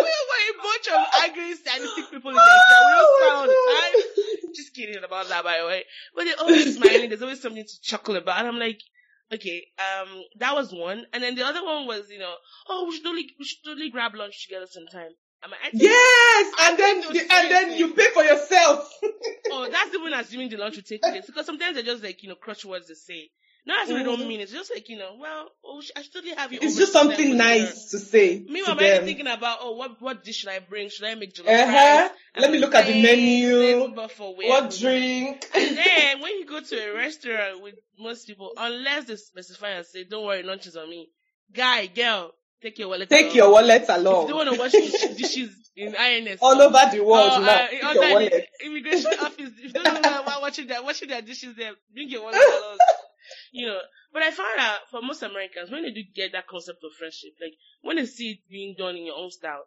[0.00, 2.80] we were a bunch of angry, sadistic people in Nigeria.
[2.86, 4.52] We don't smile all the time.
[4.54, 5.84] Just kidding about that, by the way.
[6.14, 7.08] But they're always smiling.
[7.10, 8.38] There's always something to chuckle about.
[8.40, 8.80] And I'm like,
[9.34, 11.04] okay, um, that was one.
[11.12, 12.34] And then the other one was, you know,
[12.68, 15.10] oh, we should totally, we should totally grab lunch together sometime.
[15.42, 18.90] I'm like, I think, Yes, and then those and then you pay for yourself.
[19.52, 21.26] oh, that's even assuming the lunch will take place.
[21.26, 23.30] Because sometimes they're just like, you know, crutch words they say.
[23.66, 24.28] Not as if they don't Mhm.
[24.28, 24.44] mean it.
[24.44, 27.36] It's just like, you know, well, oh, I should totally have you It's just something
[27.36, 30.88] nice to say Meanwhile, I'm thinking about, oh, what what dish should I bring?
[30.88, 31.72] Should I make jollof Uh-huh.
[31.74, 32.10] rice?
[32.36, 33.80] Let me look at the menu.
[33.88, 35.48] What drink?
[35.54, 39.86] And then when you go to a restaurant with most people, unless they specify and
[39.86, 41.08] say, "Don't worry, lunch is on me,"
[41.52, 43.08] guy, girl, take your wallet.
[43.10, 43.36] Take along.
[43.36, 44.26] your wallet If you along.
[44.28, 47.64] don't want to wash dis- dishes in INS, All over the world or, now.
[47.64, 48.48] uh, Take your wallet.
[48.64, 52.22] immigration office, if you don't know about washing their washing their dishes there, bring your
[52.22, 52.78] wallet along.
[53.52, 53.78] You know,
[54.12, 57.32] but I found out for most Americans, when they do get that concept of friendship,
[57.40, 59.64] like when they see it being done in your own style,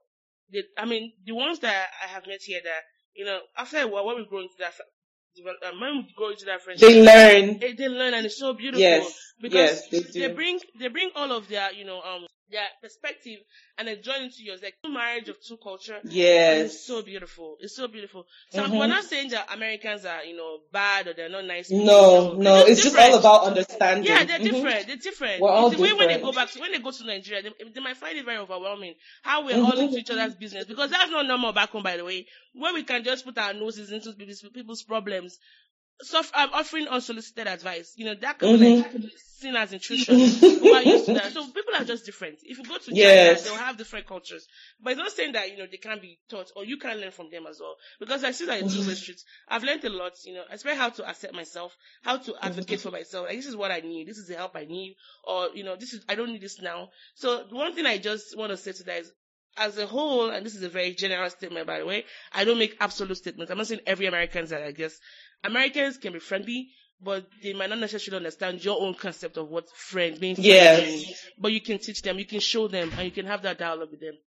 [0.52, 2.82] they, I mean, the ones that I have met here that,
[3.14, 6.46] you know, after a while, when we grow into that, uh, when we grow into
[6.46, 7.60] that friendship, They learn.
[7.60, 8.80] they, they learn and it's so beautiful.
[8.82, 9.14] Yes.
[9.42, 10.34] Because Yes, they do.
[10.34, 13.40] bring, they bring all of their, you know, um, their perspective
[13.78, 16.00] and they join into yours, like two marriage of two culture.
[16.04, 16.66] Yes.
[16.74, 17.58] it's so beautiful.
[17.60, 18.26] It's so beautiful.
[18.52, 18.80] So Mhm.
[18.80, 21.70] we're not saying that Americans are, you know, bad or they're not nice.
[21.70, 21.86] people.
[21.86, 24.06] No, no, it's just all about understanding.
[24.06, 24.44] Yeah, they're Mhm.
[24.44, 24.88] different.
[24.88, 25.42] They're different.
[25.42, 27.70] We're all the way when they go back to when they go to Nigeria, they,
[27.70, 29.84] they might find it very overwhelming how we're all Mhm.
[29.84, 32.26] into each other's business because that's not normal back home, by the way.
[32.54, 35.38] Where we can just put our noses into people's, people's problems.
[36.02, 37.94] So I'm offering unsolicited advice.
[37.98, 39.08] You know that can be like mm-hmm.
[39.18, 40.16] seen as intrusion.
[40.62, 41.34] we are used to that.
[41.34, 42.40] So people are just different.
[42.44, 43.44] If you go to China, Yes.
[43.44, 44.48] they'll have different cultures.
[44.82, 47.12] But it's not saying that, you know, they can't be taught or you can learn
[47.12, 47.76] from them as well.
[48.00, 49.26] Because I see that in two-way streets.
[49.50, 52.92] I've learned a lot, you know, especially how to accept myself, how to advocate for
[52.92, 53.28] myself.
[53.28, 54.08] Like, this is what I need.
[54.08, 54.96] This is the help I need.
[55.26, 56.90] Or, you know, this is, I don't need this now.
[57.16, 59.12] So the one thing I just want to say to that is,
[59.58, 62.60] as a whole, and this is a very general statement, by the way, I don't
[62.60, 63.52] make absolute statements.
[63.52, 64.98] I'm not saying every American's that I guess.
[65.44, 66.70] Americans can be friendly,
[67.02, 70.78] but they might not necessarily understand your own concept of what friend friends Yes.
[70.80, 71.26] means.
[71.38, 73.92] But you can teach them, you can show them, and you can have that dialogue
[73.92, 74.18] with them.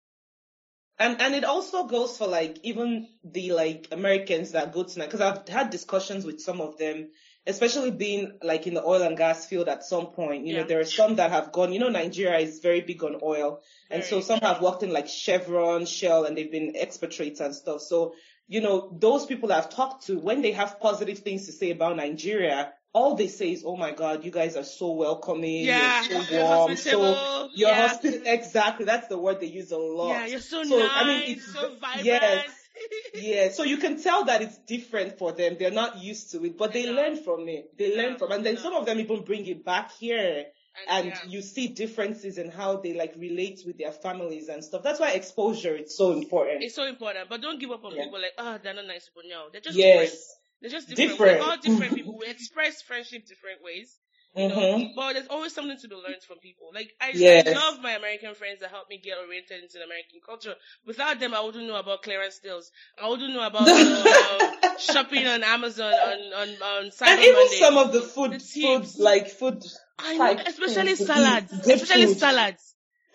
[0.98, 5.20] And and it also goes for like even the like Americans that go to because
[5.20, 7.11] I've had discussions with some of them,
[7.46, 10.46] especially being like in the oil and gas field at some point.
[10.46, 10.61] You Yeah.
[10.61, 11.72] know, there are some that have gone.
[11.72, 15.09] You know, Nigeria is very big on oil, and so some have worked in like
[15.09, 17.81] Chevron, Shell, and they've been expatriates and stuff.
[17.81, 18.14] So
[18.48, 21.96] you know, those people I've talked to when they have positive things to say about
[21.96, 22.72] Nigeria.
[22.94, 25.64] All they say is, "Oh my God, you guys are so welcoming.
[25.64, 27.50] Yeah, you're so you're warm, so hospitable.
[27.55, 27.88] you're Yeah.
[27.88, 30.11] hospitable." Exactly, that's the word they use a lot.
[30.11, 32.05] Yeah, you're so, So, nice, I mean, it's so vibrant.
[32.07, 32.50] yes.
[33.14, 35.57] Yeah, so you can tell that it's different for them.
[35.59, 36.92] They're not used to it, but they Yeah.
[36.92, 37.76] learn from it.
[37.76, 40.46] They learn from, and then some of them even bring it back here,
[40.88, 41.18] and yeah.
[41.26, 44.82] you see differences in how they like relate with their families and stuff.
[44.82, 46.62] That's why exposure is so important.
[46.62, 48.04] It's so important, but don't give up on Yeah.
[48.04, 49.28] people like, oh, they're not nice people.
[49.28, 50.11] No, they're just different.
[50.11, 50.35] yes.
[50.61, 51.11] They're just different.
[51.18, 51.40] Different.
[51.40, 52.18] We're all different people.
[52.18, 53.98] We express friendship different ways.
[54.35, 54.95] You know, Mhm.
[54.97, 56.71] but there's always something to be learned from people.
[56.75, 57.55] Like I, Yes.
[57.55, 60.55] Love my American friends that help me get oriented into the American culture.
[60.87, 62.71] Without them, I wouldn't know about clearance deals.
[63.01, 64.07] I wouldn't know about you know,
[64.40, 67.59] um, shopping on Amazon on on on Cyber And even Monday.
[67.59, 69.62] some of the food, The food like food.
[69.99, 71.07] I know, especially things to eat.
[71.07, 72.18] salads, especially food.
[72.18, 72.75] salads.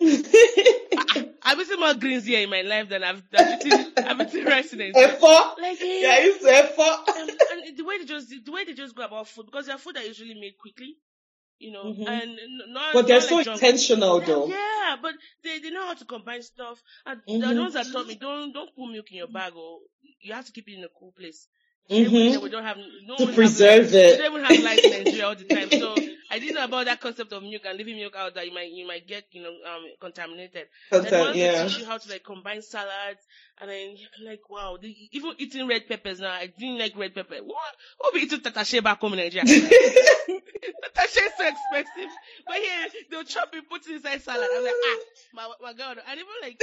[1.42, 4.72] I've eaten more greens here in my life than I've, I've eaten, I've eaten rice
[4.72, 4.92] in.
[4.92, 5.58] Efo.
[5.60, 6.78] Like, eh, Yeah, it's efo.
[7.22, 9.78] um, and the way they just the way they just go about food because their
[9.78, 10.96] food are usually made quickly,
[11.58, 12.06] you know, Mhm.
[12.06, 12.94] and not.
[12.94, 14.46] But they're not so like intentional Yeah, though.
[14.48, 16.82] Yeah, but they, they know how to combine stuff.
[17.06, 17.58] And the Mhm.
[17.60, 19.80] ones that taught me don't don't put milk in your bag or
[20.20, 21.48] you have to keep it in a cool place.
[21.90, 22.42] Mhm.
[22.42, 25.44] We don't have no To preserve have, We don't have lights in Nigeria all the
[25.44, 25.70] time.
[25.70, 25.96] So
[26.30, 28.70] I didn't know about that concept of milk and leaving milk out that you might
[28.70, 30.68] you might get you know um contaminated.
[30.92, 31.64] Contam- then once they yeah.
[31.64, 33.20] teach you how to like combine salads
[33.60, 36.30] and then like wow, the, even eating red peppers now.
[36.32, 37.36] I didn't like red pepper.
[37.42, 37.74] What?
[37.98, 39.44] What be eating tatashe back home in Nigeria?
[39.46, 42.10] tatashe is so expensive,
[42.46, 44.48] but here they'll chop it, put it inside salad.
[44.54, 44.96] I'm like ah,
[45.34, 46.60] my my god, and even like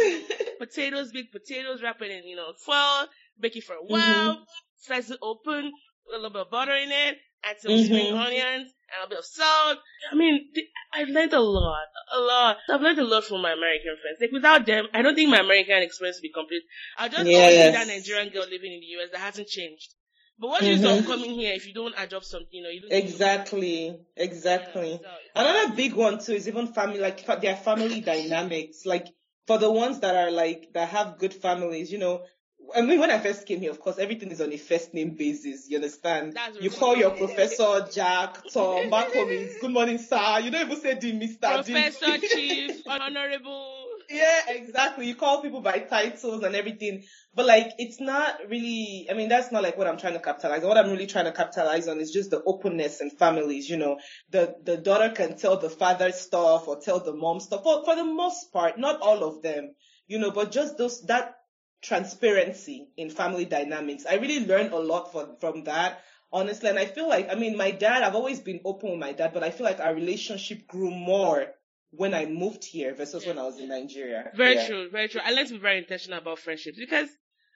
[0.59, 3.07] potatoes, big potatoes, wrap it in you know foil,
[3.39, 4.45] bake it for a while,
[4.77, 5.71] slice it open,
[6.07, 8.25] a little bit of butter in it, add some spring Mhm.
[8.25, 9.79] onions, and a bit of salt.
[10.11, 10.47] I mean,
[10.93, 12.57] I've learned a lot, a lot.
[12.69, 14.17] I've learned a lot from my American friends.
[14.21, 16.63] Like without them, I don't think my American experience would be complete.
[16.97, 17.73] I'll just always be Yes.
[17.73, 19.93] that Nigerian girl living in the US that hasn't changed.
[20.37, 21.05] But what of Mhm.
[21.05, 24.99] coming here if you don't adopt something, you know, you don't Exactly, exactly.
[25.01, 28.85] So, Another big one too is even family, like their family dynamics.
[28.85, 29.07] Like
[29.47, 32.25] for the ones that are like that have good families, you know.
[32.75, 35.11] I mean, when I first came here, of course, everything is on a first name
[35.11, 35.69] basis.
[35.69, 36.33] You understand?
[36.33, 38.89] That's you call your professor Jack, Tom.
[38.89, 40.39] Back home is good morning, sir.
[40.39, 41.91] You don't even say Mister, Dean.
[41.91, 43.85] Professor, chief, honorable.
[44.09, 45.07] Yeah, exactly.
[45.07, 47.03] You call people by titles and everything.
[47.33, 50.63] But like, it's not really, I mean, that's not like what I'm trying to capitalize
[50.63, 50.69] on.
[50.69, 53.97] What I'm really trying to capitalize on is just the openness in families, you know.
[54.29, 57.63] The, the daughter can tell the father stuff or tell the mom stuff.
[57.63, 59.73] For, for the most part, not all of them,
[60.07, 61.35] you know, but just those, that
[61.81, 64.05] transparency in family dynamics.
[64.09, 66.01] I really learned a lot from, from that.
[66.31, 69.13] Honestly, and I feel like, I mean, my dad, I've always been open with my
[69.13, 71.47] dad, but I feel like our relationship grew more
[71.91, 74.31] when I moved here versus when I was in Nigeria.
[74.35, 74.67] Very Yeah.
[74.67, 75.21] true, very true.
[75.23, 77.09] I learned to be very intentional about friendships because,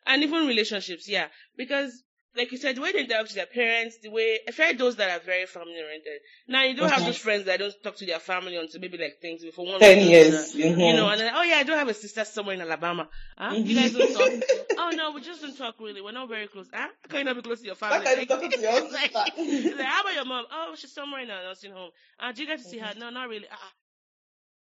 [0.05, 1.27] and even relationships, yeah.
[1.57, 2.03] Because,
[2.35, 4.95] like you said, the way they interact with their parents, the way, I feel those
[4.97, 6.19] that are very family oriented.
[6.47, 9.19] Now, you don't have those friends that don't talk to their family until maybe like
[9.21, 10.53] things before one Ten years.
[10.55, 10.77] mhm.
[10.77, 13.09] You know, and then, oh yeah, I don't have a sister somewhere in Alabama.
[13.37, 13.55] Huh?
[13.55, 14.31] You guys don't talk.
[14.77, 16.01] oh no, we just don't talk really.
[16.01, 16.67] We're not very close.
[16.71, 16.87] Huh?
[17.01, 18.05] How can you not be close to your family?
[18.19, 20.45] You talk to your like, like, how about your mom?
[20.51, 21.89] Oh, she's somewhere in a nursing home.
[22.19, 22.93] Uh, do you get to see her?
[22.97, 23.47] No, not really.
[23.47, 23.69] Uh-uh.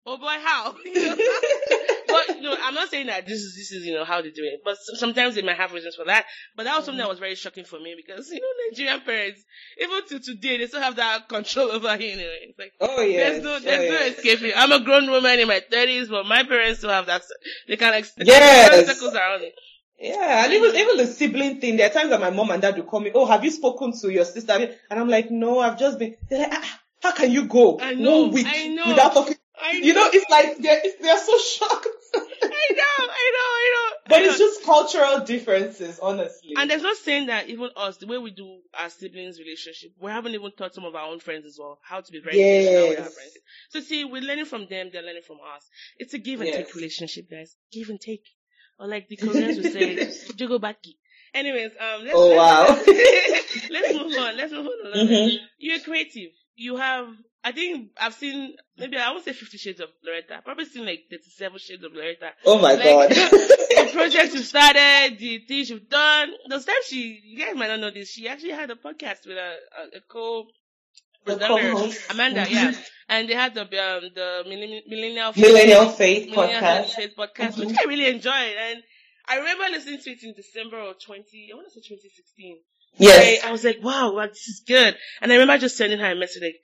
[0.09, 0.73] Oh boy, how?
[2.07, 4.31] but you know, I'm not saying that this is this is you know how they
[4.31, 6.25] do it, but sometimes they might have reasons for that.
[6.55, 9.43] But that was something that was very shocking for me because you know Nigerian parents,
[9.79, 12.11] even to today, they still have that control over you.
[12.13, 13.31] Anyway, it's like oh yes.
[13.31, 14.17] there's no oh, there's no yes.
[14.17, 14.51] escaping.
[14.55, 17.21] I'm a grown woman in my 30s, but my parents still have that.
[17.67, 18.87] They can like Yes.
[18.87, 19.53] circles around it.
[19.99, 21.77] Yeah, and even even the sibling thing.
[21.77, 23.11] There are times that my mom and dad will call me.
[23.15, 24.53] Oh, have you spoken to your sister?
[24.53, 26.15] And I'm like, no, I've just been.
[26.29, 28.87] They're like, ah, how can you go I know, one week I know.
[28.89, 29.35] without talking?
[29.61, 31.87] I You know, it's like they're they're so shocked.
[32.15, 33.95] I know, I know, I know.
[34.09, 34.45] but I it's know.
[34.47, 36.53] just cultural differences, honestly.
[36.55, 40.11] And there's no saying that even us, the way we do our siblings relationship, we
[40.11, 42.89] haven't even taught some of our own friends as well how to be very intentional
[42.89, 43.13] with our Yes.
[43.13, 43.33] friends.
[43.69, 45.67] So see, we're learning from them, they're learning from us.
[45.97, 46.57] It's a give and Yes.
[46.57, 47.55] take relationship, guys.
[47.71, 48.23] Give and take.
[48.79, 49.97] Or like the Koreans would say,
[50.35, 50.95] jogobaki.
[51.33, 53.67] Anyways, um, let's, Oh, let's, wow.
[53.69, 54.37] let's move on.
[54.37, 55.07] Let's move on Mhm.
[55.07, 55.39] bit.
[55.57, 56.31] You're creative.
[56.55, 57.07] You have,
[57.43, 60.37] I think I've seen, maybe I won't say 50 shades of Loretta.
[60.37, 63.09] I've probably seen like 37 shades of Loretta oh my like, god.
[63.11, 66.29] the projects you've started, the things you've done.
[66.49, 69.37] Those times she, you guys might not know this, she actually had a podcast with
[69.37, 70.45] a, a, a co
[71.25, 71.95] The presenter.
[72.09, 72.73] Amanda, yeah.
[73.09, 76.89] And they had the um the millennial millennial Millennial Faith Millennial podcast.
[76.89, 77.77] Faith podcast, which Mhm.
[77.79, 78.55] I really enjoyed.
[78.59, 78.83] And
[79.29, 82.57] I remember listening to it in December of twenty, I want to say twenty sixteen.
[82.97, 83.43] Yes.
[83.43, 84.97] I, I was like, wow, wow, this is good.
[85.21, 86.55] And I remember just sending her a message like,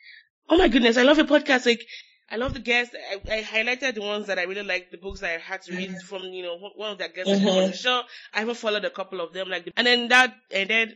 [0.50, 1.66] oh my goodness, I love your podcast.
[1.66, 1.86] Like,
[2.30, 2.96] I love the guests.
[3.30, 5.74] I, I highlighted the ones that I really liked, the books that I had to
[5.76, 8.02] read from, you know, one of the guests that came on the show.
[8.34, 10.94] I even followed a couple of them, like, the, and then that, and then,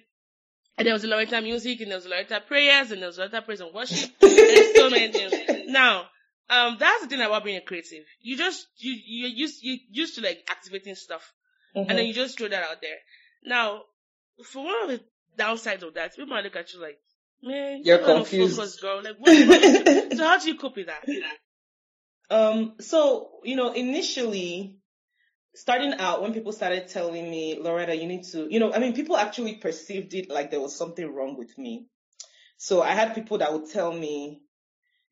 [0.78, 3.18] and there was a Loretta music, and there was a Loretta prayers, and there was
[3.18, 5.34] a Loretta praise and worship, and there's so many things.
[5.68, 6.06] Now,
[6.50, 8.06] um, that's the thing about being a creative.
[8.22, 11.34] You just, you, you used, you used to like activating stuff
[11.76, 12.08] and then Mhm.
[12.08, 12.96] you just throw that out there.
[13.44, 13.82] Now,
[14.46, 15.02] for one of the
[15.38, 16.98] downsides of that, people might look at you like,
[17.44, 18.56] man, You're you're confused.
[18.58, 19.02] focused, girl.
[19.04, 19.48] Like, what?
[19.48, 21.06] what- so how do you cope with that?
[22.30, 24.76] Um, so, you know, initially,
[25.56, 28.94] starting out, when people started telling me, Loretta, you need to, you know, I mean,
[28.94, 31.88] people actually perceived it like there was something wrong with me.
[32.58, 34.42] So I had people that would tell me,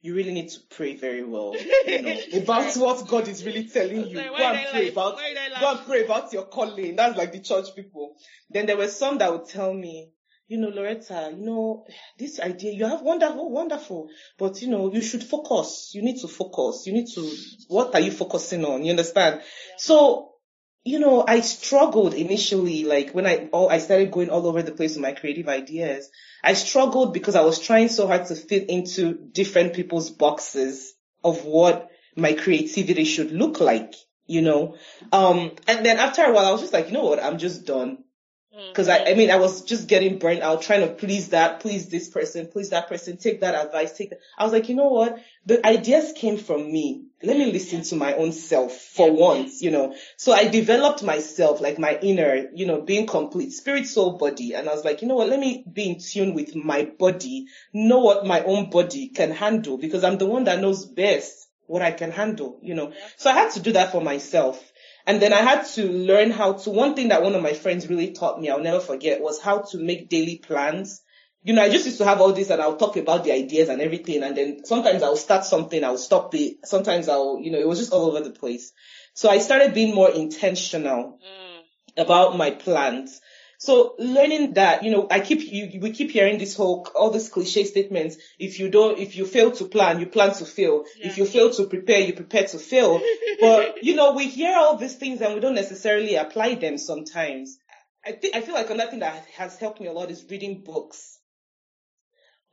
[0.02, 1.56] you really need to pray very well,
[1.88, 4.18] you know, about what God is really telling you.
[4.18, 4.92] Like, Go and pray laugh?
[4.92, 5.62] about, Why did I laugh?
[5.62, 6.96] go and pray about your calling.
[6.96, 8.16] That's like the church people.
[8.50, 10.12] Then there were some that would tell me,
[10.48, 11.86] you know, Loretta, you know,
[12.20, 15.92] this idea, you have wonderful, wonderful, but you know, you should focus.
[15.94, 16.86] You need to focus.
[16.86, 17.32] You need to,
[17.68, 18.84] what are you focusing on?
[18.84, 19.42] You understand?
[19.78, 20.34] So,
[20.84, 24.72] you know, I struggled initially, like when I, oh, I started going all over the
[24.72, 26.10] place with my creative ideas.
[26.44, 31.44] I struggled because I was trying so hard to fit into different people's boxes of
[31.44, 33.96] what my creativity should look like,
[34.28, 34.76] you know?
[35.12, 37.22] Um, and then after a while, I was just like, you know what?
[37.22, 38.05] I'm just done.
[38.56, 38.74] Mm.
[38.74, 41.90] Cause I, I mean, I was just getting burnt out trying to please that, please
[41.90, 44.20] this person, please that person, take that advice, take that.
[44.38, 45.20] I was like, you know what?
[45.46, 47.06] The ideas came from me.
[47.22, 49.96] Let me listen to my own self for once, you know.
[50.16, 54.54] So I developed myself, like my inner, you know, being complete, spirit, soul, body.
[54.54, 55.30] And I was like, you know what?
[55.30, 59.78] Let me be in tune with my body, know what my own body can handle
[59.78, 62.94] because I'm the one that knows best what I can handle, you know.
[63.18, 64.64] So I had to do that for myself.
[65.08, 67.88] And then I had to learn how to, one thing that one of my friends
[67.88, 71.02] really taught me, I'll never forget, was how to make daily plans.
[71.44, 73.70] You know, I just used to have all this and I'll talk about the ideas
[73.70, 74.24] and everything.
[74.24, 76.66] And then sometimes I'll start something, I'll stop it.
[76.66, 78.74] Sometimes I'll, you know, it was just all over the place.
[79.14, 82.02] So I started being more intentional mm.
[82.02, 83.22] about my plans.
[83.66, 87.30] So learning that, you know, I keep, you, we keep hearing this whole, all these
[87.30, 88.18] cliche statements.
[88.38, 90.86] If you don't, if you fail to plan, you plan to fail.
[90.98, 91.08] Yeah.
[91.08, 93.02] If you fail to prepare, you prepare to fail.
[93.42, 97.58] but, you know, we hear all these things and we don't necessarily apply them sometimes.
[98.06, 100.62] I think, I feel like another thing that has helped me a lot is reading
[100.62, 101.15] books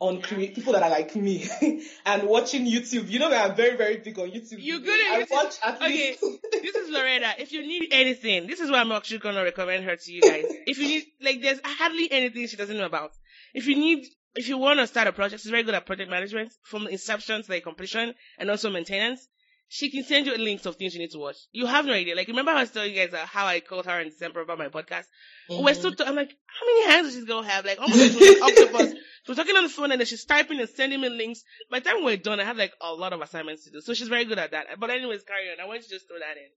[0.02, 1.48] on create people that are like me
[2.06, 3.08] and watching YouTube.
[3.08, 4.56] You know I'm very, very big on YouTube.
[4.58, 6.16] You're good at I watch at Okay,
[6.52, 7.34] this is Loretta.
[7.38, 10.44] If you need anything, this is why I'm actually gonna recommend her to you guys.
[10.66, 13.12] If you need, like, there's hardly anything she doesn't know about.
[13.54, 16.10] If you need, if you want to start a project, she's very good at project
[16.10, 19.28] management from inception to like completion and also maintenance
[19.74, 21.36] she can send you links of things you need to watch.
[21.50, 22.14] You have no idea.
[22.14, 24.58] Like, remember I was telling you guys uh, how I called her in December about
[24.58, 25.06] my podcast?
[25.48, 25.64] Mm-hmm.
[25.64, 27.64] We're still, t- I'm like, how many hands does this girl have?
[27.64, 28.90] Like, almost like octopus.
[28.90, 31.42] So we're talking on the phone and then she's typing and sending me links.
[31.70, 33.80] By the time we're done, I have like a lot of assignments to do.
[33.80, 34.66] So she's very good at that.
[34.78, 35.58] But anyways, carry on.
[35.58, 36.50] I want you to just throw that in.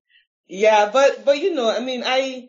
[0.48, 2.48] Yeah, but, but you know, I mean, I,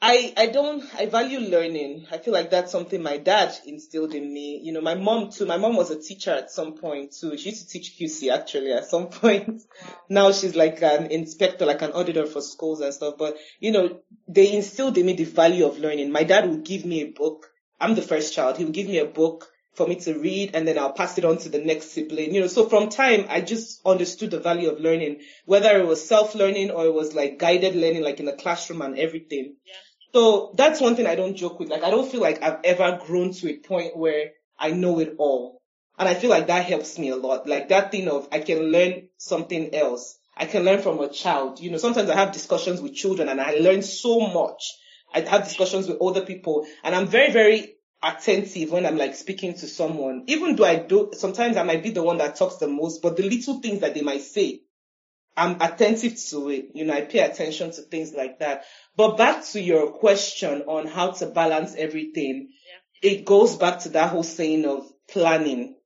[0.00, 2.06] I, I don't, I value learning.
[2.12, 4.60] I feel like that's something my dad instilled in me.
[4.62, 7.38] You know, my mom too, my mom was a teacher at some point too.
[7.38, 9.62] She used to teach QC actually at some point.
[10.10, 13.14] Now she's like an inspector, like an auditor for schools and stuff.
[13.18, 16.12] But, you know, they instilled in me the value of learning.
[16.12, 17.50] My dad would give me a book.
[17.80, 18.58] I'm the first child.
[18.58, 21.24] He would give me a book for me to read and then I'll pass it
[21.24, 22.34] on to the next sibling.
[22.34, 26.06] You know, so from time I just understood the value of learning, whether it was
[26.06, 29.56] self-learning or it was like guided learning, like in the classroom and everything.
[29.66, 29.72] Yeah.
[30.12, 31.70] So that's one thing I don't joke with.
[31.70, 35.16] Like I don't feel like I've ever grown to a point where I know it
[35.18, 35.60] all.
[35.98, 37.48] And I feel like that helps me a lot.
[37.48, 40.18] Like that thing of I can learn something else.
[40.36, 41.60] I can learn from a child.
[41.60, 44.72] You know, sometimes I have discussions with children and I learn so much.
[45.12, 47.73] I have discussions with older people and I'm very, very
[48.04, 50.24] attentive when I'm like speaking to someone.
[50.26, 53.16] Even though I do, sometimes I might be the one that talks the most, but
[53.16, 54.60] the little things that they might say,
[55.36, 56.66] I'm attentive to it.
[56.74, 58.64] You know, I pay attention to things like that.
[58.96, 62.50] But back to your question on how to balance everything,
[63.02, 63.10] yeah.
[63.10, 65.76] it goes back to that whole saying of planning.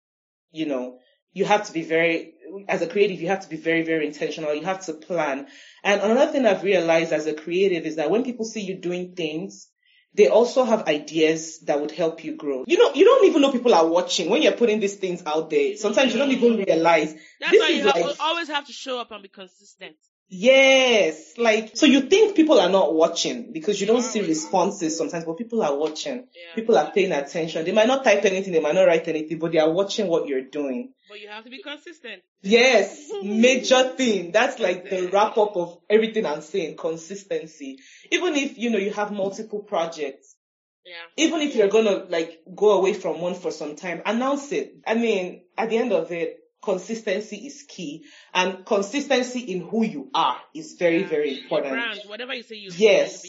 [0.50, 0.98] You know,
[1.32, 2.34] you have to be very,
[2.68, 4.54] as a creative, you have to be very, very intentional.
[4.54, 5.46] You have to plan.
[5.82, 9.14] And another thing I've realized as a creative is that when people see you doing
[9.14, 9.68] things,
[10.14, 12.64] they also have ideas that would help you grow.
[12.66, 15.50] You know, you don't even know people are watching when you're putting these things out
[15.50, 15.76] there.
[15.76, 16.66] Sometimes you don't even mm.
[16.66, 17.14] realize.
[17.40, 19.96] That's why you like, always have to show up and be consistent.
[20.30, 25.24] Yes, like, so you think people are not watching because you don't see responses sometimes,
[25.24, 26.16] but people are watching.
[26.16, 26.54] Yeah.
[26.54, 27.64] People are paying attention.
[27.64, 30.28] They might not type anything, they might not write anything, but they are watching what
[30.28, 30.92] you're doing.
[31.08, 32.22] But you have to be consistent.
[32.42, 34.32] Yes, major thing.
[34.32, 37.78] That's like the wrap up of everything I'm saying, consistency.
[38.12, 40.36] Even if, you know, you have multiple projects.
[40.84, 41.24] Yeah.
[41.24, 44.74] Even if you're gonna like go away from one for some time, announce it.
[44.86, 48.04] I mean, at the end of it, consistency is key
[48.34, 51.08] and consistency in who you are is very, yeah.
[51.08, 51.72] very important.
[51.72, 53.24] Brand, whatever you say you Yes.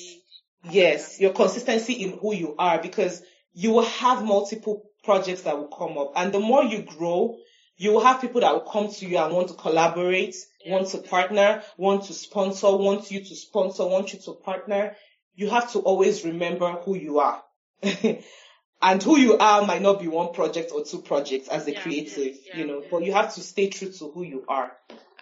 [0.70, 1.22] Yes.
[1.22, 3.22] Your consistency in who you are because
[3.54, 7.38] you will have multiple projects that will come up and the more you grow,
[7.78, 10.74] you will have people that will come to you and want to collaborate, yeah.
[10.74, 14.98] want to partner, want to sponsor, want you to sponsor, want you to partner.
[15.36, 17.42] You have to always remember who you are.
[18.82, 21.82] and who you are might not be one project or two projects as a yeah,
[21.82, 24.72] creative, yeah, you know, but you have to stay true to who you are.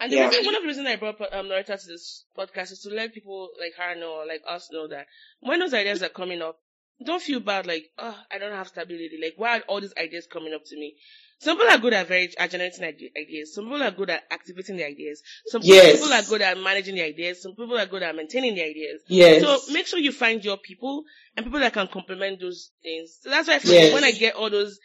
[0.00, 0.28] And yeah.
[0.28, 3.12] reason, one of the reasons I brought um, Loretta to this podcast is to let
[3.12, 5.06] people like her know, like us know that
[5.40, 6.58] when those ideas are coming up,
[7.04, 9.18] don't feel bad like, oh, I don't have stability.
[9.20, 10.96] Like, why are all these ideas coming up to me?
[11.40, 13.54] Some people are good at very at generating ideas.
[13.54, 15.22] Some people are good at activating the ideas.
[15.46, 16.00] Some yes.
[16.00, 17.42] people are good at managing the ideas.
[17.42, 19.02] Some people are good at maintaining the ideas.
[19.06, 19.42] Yes.
[19.42, 21.04] So make sure you find your people
[21.36, 23.18] and people that can complement those things.
[23.22, 23.84] So that's why I feel yes.
[23.92, 24.80] like when I get all those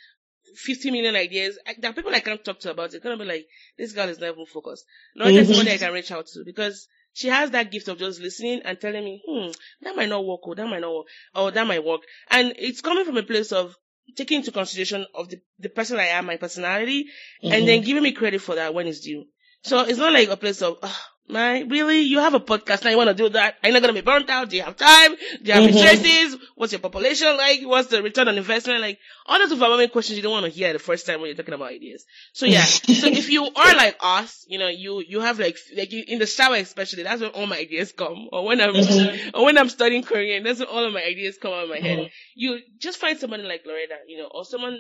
[0.56, 3.02] 50 million ideas, I, there are people I can't talk to about it.
[3.02, 4.86] Gonna be like, this girl is not even focused.
[5.16, 5.52] Not mm-hmm.
[5.52, 8.80] somebody I can reach out to because she has that gift of just listening and
[8.80, 11.84] telling me, hmm, that might not work, or that might not work, or that might
[11.84, 12.02] work.
[12.30, 13.76] And it's coming from a place of
[14.16, 17.54] taking into consideration of the, the person I am, my personality, mm-hmm.
[17.54, 19.26] and then giving me credit for that when it's due.
[19.64, 21.00] So it's not like a place of, oh,
[21.30, 22.02] My, really?
[22.02, 23.56] You have a podcast now, you want to do that?
[23.64, 24.50] Are you not going to be burnt out?
[24.50, 25.16] Do you have time?
[25.16, 25.68] Do you have Mhm.
[25.68, 26.38] resources?
[26.56, 27.62] What's your population like?
[27.64, 29.00] What's the return on investment like?
[29.26, 31.54] All those overwhelming questions you don't want to hear the first time when you're talking
[31.54, 32.04] about ideas.
[32.34, 32.64] So yeah,
[33.02, 36.20] so if you are like us, you know, you, you have like, like you, in
[36.20, 38.28] the shower especially, that's when all my ideas come.
[38.34, 39.32] Or when I'm, Mhm.
[39.34, 41.80] or when I'm studying Korean, that's when all of my ideas come out of my
[41.80, 42.00] head.
[42.00, 42.10] Mhm.
[42.36, 44.78] You just find somebody like Loretta, you know, or someone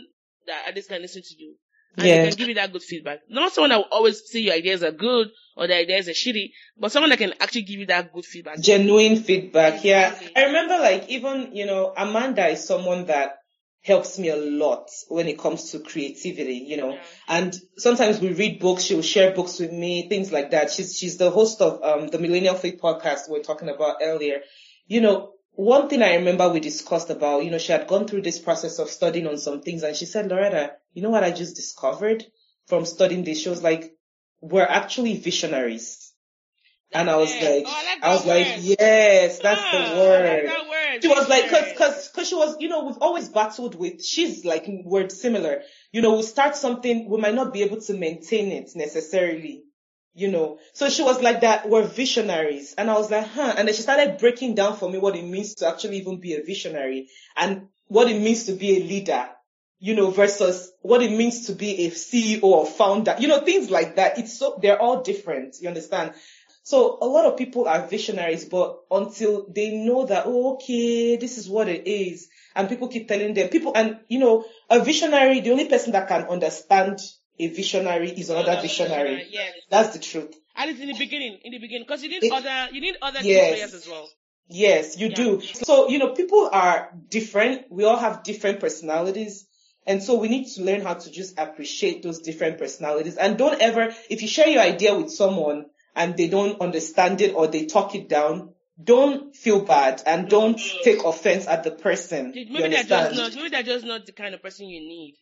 [0.47, 1.55] that at least can listen to you.
[1.95, 2.21] And Yeah.
[2.23, 3.19] they can give you that good feedback.
[3.29, 6.51] Not someone that will always say your ideas are good or the ideas are shitty,
[6.77, 8.59] but someone that can actually give you that good feedback.
[8.59, 9.83] genuine feedback.
[9.83, 10.09] Yeah.
[10.09, 10.35] Exactly.
[10.35, 13.37] I remember like even, you know, Amanda is someone that
[13.81, 16.91] helps me a lot when it comes to creativity, you know.
[16.93, 17.01] Yeah.
[17.27, 20.71] And sometimes we read books, she'll share books with me, things like that.
[20.71, 24.41] She's she's the host of um the Millennial Faith podcast we are talking about earlier.
[24.87, 28.23] You know, one thing I remember we discussed about, you know, she had gone through
[28.23, 31.31] this process of studying on some things and she said, Loretta, you know what I
[31.31, 32.23] just discovered
[32.67, 33.41] from studying this?
[33.41, 33.92] She was like,
[34.43, 36.11] we're actually visionaries.
[36.93, 38.47] And I was like, Oh, I I was that like,
[38.79, 40.47] yes, that's Ah, the word.
[40.47, 41.01] that word.
[41.01, 44.45] She was like, cause, cause, cause she was, you know, we've always battled with, she's
[44.45, 45.63] like, word similar.
[45.91, 49.63] You know, we'll start something, we might not be able to maintain it necessarily.
[50.13, 52.75] You know, so she was like that, we're visionaries.
[52.77, 53.55] And I was like, huh.
[53.57, 56.35] And then she started breaking down for me what it means to actually even be
[56.35, 59.27] a visionary and what it means to be a leader,
[59.83, 63.69] you know, versus what it means to be a CEO or founder, you know, things
[63.69, 64.17] like that.
[64.17, 65.57] It's so, they're all different.
[65.59, 66.13] You understand?
[66.63, 71.37] So a lot of people are visionaries, but until they know that, oh, okay, this
[71.37, 75.41] is what it is, and people keep telling them, people, and you know, a visionary,
[75.41, 77.01] the only person that can understand
[77.37, 79.27] a visionary is another visionary.
[79.29, 79.53] Yes.
[79.69, 80.33] That's the truth.
[80.55, 82.95] And it's in the beginning, in the beginning, because you need It- other, you need
[83.01, 83.49] other Yes.
[83.49, 84.09] players as well.
[84.47, 85.15] Yes, you Yeah.
[85.15, 85.41] do.
[85.41, 87.69] So, you know, people are different.
[87.69, 89.45] We all have different personalities.
[89.85, 93.17] And so we need to learn how to just appreciate those different personalities.
[93.17, 95.65] And don't ever, if you share your idea with someone
[95.95, 98.49] and they don't understand it or they talk it down,
[98.81, 100.29] don't feel bad and mm.
[100.29, 102.31] don't take offense at the person.
[102.31, 105.15] Maybe you they're just not, maybe they're just not the kind of person you need.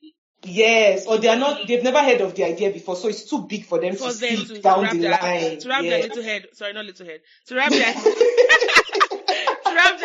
[0.43, 3.45] Yes, or they are not, they've never heard of the idea before, so it's too
[3.47, 5.59] big for them For to them see to, down wrap the their, line.
[5.59, 5.89] to wrap Yeah.
[5.91, 7.93] their little head, sorry, not little head, to wrap their,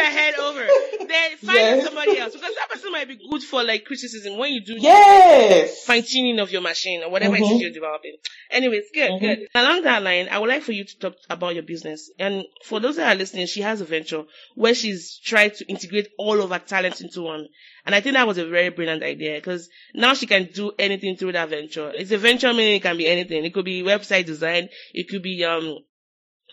[0.02, 0.66] head over.
[1.06, 1.84] Then find Yes.
[1.84, 5.84] somebody else because that person might be good for like criticism when you do Yes.
[5.84, 7.54] fine tuning of your machine or whatever it Mhm.
[7.56, 8.16] is you're developing.
[8.50, 9.20] Anyways, good, Mhm.
[9.20, 9.48] good.
[9.54, 12.10] Along that line, I would like for you to talk about your business.
[12.18, 14.24] And for those that are listening, she has a venture
[14.54, 17.48] where she's tried to integrate all of her talents into one.
[17.84, 21.16] And I think that was a very brilliant idea because now she can do anything
[21.16, 21.92] through that venture.
[21.94, 23.44] It's a venture meaning it can be anything.
[23.44, 24.68] It could be website design.
[24.92, 25.78] It could be, um,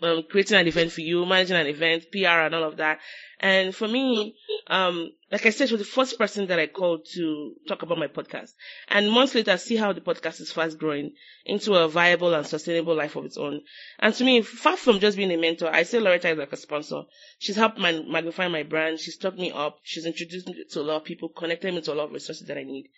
[0.04, 3.00] um, creating an event for you, managing an event, PR and all of that.
[3.40, 4.38] And for me,
[4.68, 7.98] um, like I said, she was the first person that I called to talk about
[7.98, 8.52] my podcast.
[8.88, 11.14] And months later, see how the podcast is fast growing
[11.46, 13.62] into a viable and sustainable life of its own.
[14.00, 16.58] And to me, far from just being a mentor, I say Loretta is like a
[16.58, 17.02] sponsor.
[17.40, 19.00] She's helped man- magnify my brand.
[19.00, 19.80] She's taught me up.
[19.84, 22.48] She's introduced me to a lot of people, connected me to a lot of resources
[22.48, 22.90] that I need.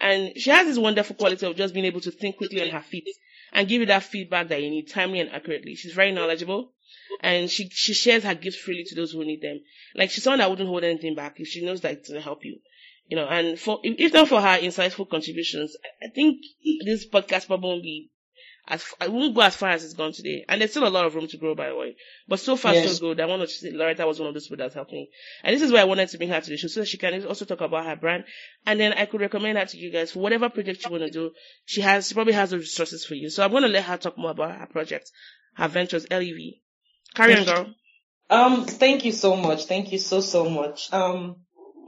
[0.00, 2.82] And she has this wonderful quality of just being able to think quickly on her
[2.82, 3.08] feet
[3.52, 5.74] and give you that feedback that you need timely and accurately.
[5.74, 6.72] She's very knowledgeable
[7.20, 9.60] and she, she shares her gifts freely to those who need them.
[9.94, 12.24] Like she's someone that wouldn't hold anything back if she knows that it's going to
[12.24, 12.58] help you.
[13.08, 16.42] You know, and for, if, not for her insightful contributions, I- I think
[16.84, 18.10] this podcast probably won't be
[18.70, 20.44] as, I won't go as far as it's gone today.
[20.48, 21.96] And there's still a lot of room to grow, by the way.
[22.28, 22.98] But so far, Yes.
[22.98, 23.20] so good.
[23.20, 25.08] I want to say Loretta was one of those people that's helped me.
[25.42, 26.98] And this is why I wanted to bring her to the show so that she
[26.98, 28.24] can also talk about her brand.
[28.66, 31.10] And then I could recommend her to you guys for whatever project you want to
[31.10, 31.30] do.
[31.64, 33.30] She has, she probably has the resources for you.
[33.30, 35.10] So I'm going to let her talk more about her project,
[35.54, 36.60] her ventures, LEV.
[37.14, 37.74] Carry on, girl.
[38.30, 39.64] Um, thank you so much.
[39.64, 40.92] Thank you so, so much.
[40.92, 41.36] Um,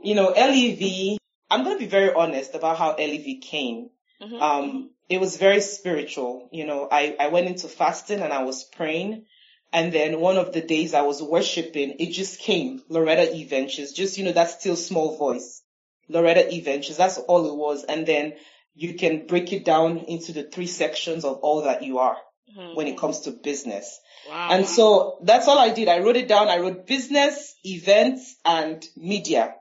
[0.03, 1.19] you know, LEV,
[1.51, 3.91] I'm going to be very honest about how LEV came.
[4.23, 4.41] Mhm.
[4.41, 6.49] Um, it was very spiritual.
[6.53, 9.27] You know, I, I went into fasting and I was praying.
[9.73, 13.45] And then one of the days I was worshiping, it just came, Loretta E.
[13.45, 15.63] Ventures, just, you know, that still small voice.
[16.09, 16.61] Loretta E.
[16.61, 17.85] Ventures, that's all it was.
[17.85, 18.35] And then
[18.75, 22.17] you can break it down into the three sections of all that you are
[22.57, 22.75] Mhm.
[22.75, 23.99] when it comes to business.
[24.29, 24.49] Wow.
[24.51, 25.87] And so that's all I did.
[25.89, 26.49] I wrote it down.
[26.49, 29.55] I wrote business, events, and media.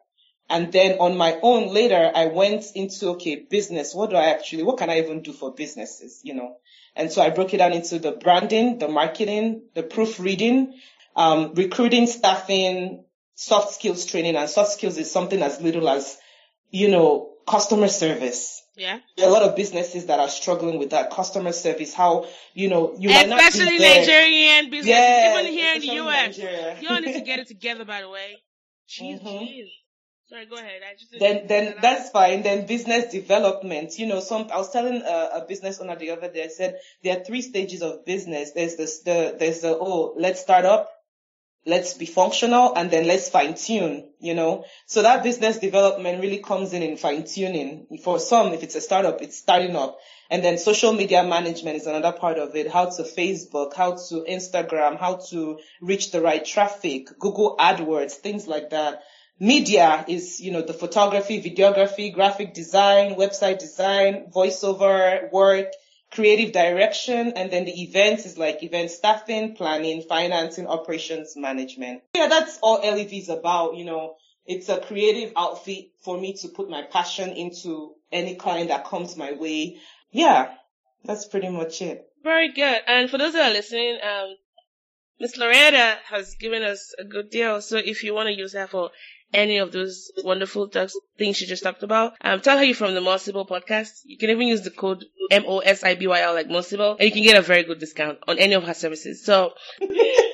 [0.50, 3.94] And then on my own later, I went into, okay, business.
[3.94, 6.58] What do I actually, what can I even do for businesses, you know?
[6.96, 10.74] And so I broke it down into the branding, the marketing, the proofreading,
[11.16, 14.36] um, recruiting, staffing, soft skills training.
[14.36, 16.18] And soft skills is something as little as,
[16.72, 18.62] you know, customer service.
[18.76, 19.00] yeah.
[19.18, 21.94] There are a lot of businesses that are struggling with that customer service.
[21.94, 24.00] How, you know, you might not Especially there.
[24.00, 26.38] Nigerian businesses, Even here in the US.
[26.38, 26.78] Nigeria.
[26.82, 28.38] You all need to get it together, by the way.
[28.88, 29.70] Jeez, Mhm.
[30.30, 30.82] Sorry, go ahead.
[30.88, 32.44] I just then then that's fine.
[32.44, 33.98] Then business development.
[33.98, 36.44] You know, some I was telling a, a business owner the other day.
[36.44, 38.52] I said there are three stages of business.
[38.52, 40.92] There's this the there's the oh let's start up,
[41.66, 44.12] let's be functional, and then let's fine tune.
[44.20, 47.98] You know, so that business development really comes in in fine tuning.
[48.04, 49.98] For some, if it's a startup, it's starting up.
[50.30, 52.70] And then social media management is another part of it.
[52.70, 58.46] How to Facebook, how to Instagram, how to reach the right traffic, Google AdWords, things
[58.46, 59.02] like that
[59.40, 65.68] media is, you know, the photography, videography, graphic design, website design, voiceover work,
[66.12, 72.02] creative direction, and then the events is like event staffing, planning, financing, operations management.
[72.16, 74.16] Yeah, that's all LEV is about, you know.
[74.46, 79.16] It's a creative outfit for me to put my passion into any client that comes
[79.16, 79.78] my way.
[80.12, 80.52] Yeah,
[81.06, 82.08] that's pretty much it.
[82.24, 82.82] Very good.
[82.88, 84.36] And for those that are listening, um,
[85.20, 87.62] Miss Loretta has given us a good deal.
[87.62, 88.90] So if you want to use that for
[89.34, 90.70] any of those wonderful
[91.18, 94.02] things she just talked about, um, tell her you're from the Mo Sibyl podcast.
[94.06, 97.42] You can even use the code M-O-S-I-B-Y-L like Mo Sibyl and you can get a
[97.42, 99.24] very good discount on any of her services.
[99.24, 99.54] So,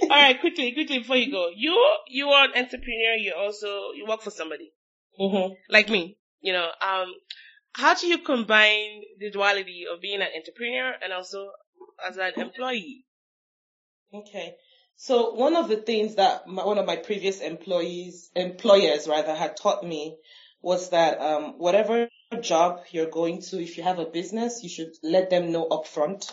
[0.04, 1.50] alright, quickly, quickly before you go.
[1.56, 3.16] You, you are an entrepreneur.
[3.18, 4.72] You also, you work for somebody.
[5.20, 5.54] Mm-hmm.
[5.70, 7.14] Like me, you know, um,
[7.74, 11.52] how do you combine the duality of being an entrepreneur and also
[12.08, 13.06] as an employee?
[14.14, 14.56] Okay.
[14.98, 19.58] So one of the things that my, one of my previous employees, employers rather, had
[19.58, 20.18] taught me
[20.62, 22.08] was that um, whatever
[22.42, 26.32] job you're going to, if you have a business, you should let them know upfront.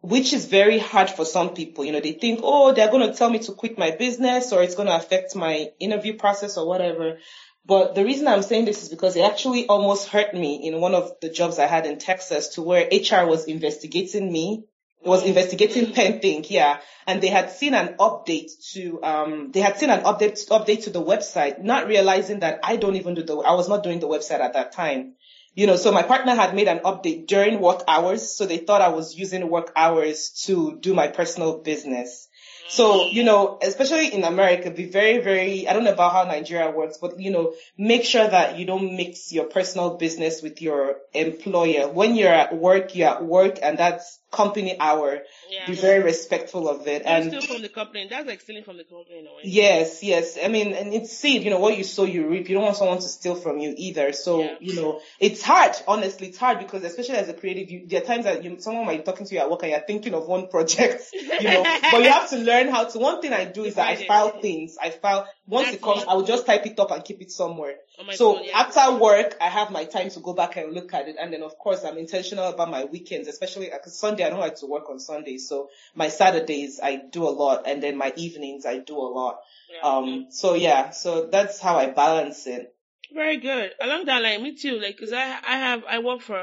[0.00, 1.84] Which is very hard for some people.
[1.84, 4.62] You know, they think, oh, they're going to tell me to quit my business or
[4.62, 7.18] it's going to affect my interview process or whatever.
[7.66, 10.94] But the reason I'm saying this is because it actually almost hurt me in one
[10.94, 14.64] of the jobs I had in Texas to where HR was investigating me
[15.04, 16.80] was investigating PenThink, yeah.
[17.06, 20.90] And they had seen an update to, um, they had seen an update, update to
[20.90, 24.08] the website, not realizing that I don't even do the, I was not doing the
[24.08, 25.14] website at that time.
[25.54, 28.82] You know, so my partner had made an update during work hours, so they thought
[28.82, 32.27] I was using work hours to do my personal business.
[32.68, 36.70] So, you know, especially in America, be very, very, I don't know about how Nigeria
[36.70, 40.96] works, but you know, make sure that you don't mix your personal business with your
[41.14, 41.88] employer.
[41.88, 45.22] When you're at work, you're at work and that's company hour.
[45.50, 45.66] Yeah.
[45.66, 47.02] Be very respectful of it.
[47.06, 48.06] and steal from the company.
[48.08, 49.40] That's like stealing from the company in a way.
[49.44, 50.38] Yes, yes.
[50.42, 52.48] I mean, and it's seed, you know, what you sow, you reap.
[52.48, 54.12] You don't want someone to steal from you either.
[54.12, 54.56] So, yeah.
[54.60, 55.72] you know, it's hard.
[55.86, 58.86] Honestly, it's hard because especially as a creative, you, there are times that you, someone
[58.86, 61.62] might be talking to you at work and you're thinking of one project, you know,
[61.90, 64.40] but you have to learn how to, one thing I do is that I file
[64.40, 64.76] things.
[64.82, 67.30] I file, once That's it comes, I will just type it up and keep it
[67.30, 67.76] somewhere.
[68.12, 68.58] so phone, yeah.
[68.58, 71.14] after work, I have my time to go back and look at it.
[71.20, 74.56] And then of course, I'm intentional about my weekends, especially because Sunday, I don't like
[74.56, 75.48] to work on Sundays.
[75.48, 77.62] So my Saturdays, I do a lot.
[77.66, 79.38] And then my evenings, I do a lot.
[79.72, 79.88] Yeah.
[79.88, 82.74] Um, so yeah, so that's how I balance it.
[83.12, 83.72] Very good.
[83.80, 84.78] Along that line, me too.
[84.78, 86.38] Like, cause I, I have, I work for,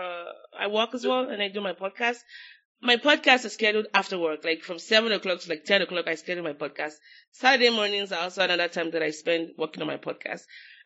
[0.57, 2.17] I work as well and I do my podcast.
[2.81, 6.15] My podcast is scheduled after work, like from seven o'clock to like 10 o'clock, I
[6.15, 6.93] schedule my podcast.
[7.31, 10.41] Saturday mornings are also another time that I spend working on my podcast.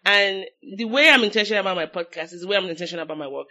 [0.05, 0.45] And
[0.77, 3.47] the way I'm intentional about my podcast is the way I'm intentional about my work.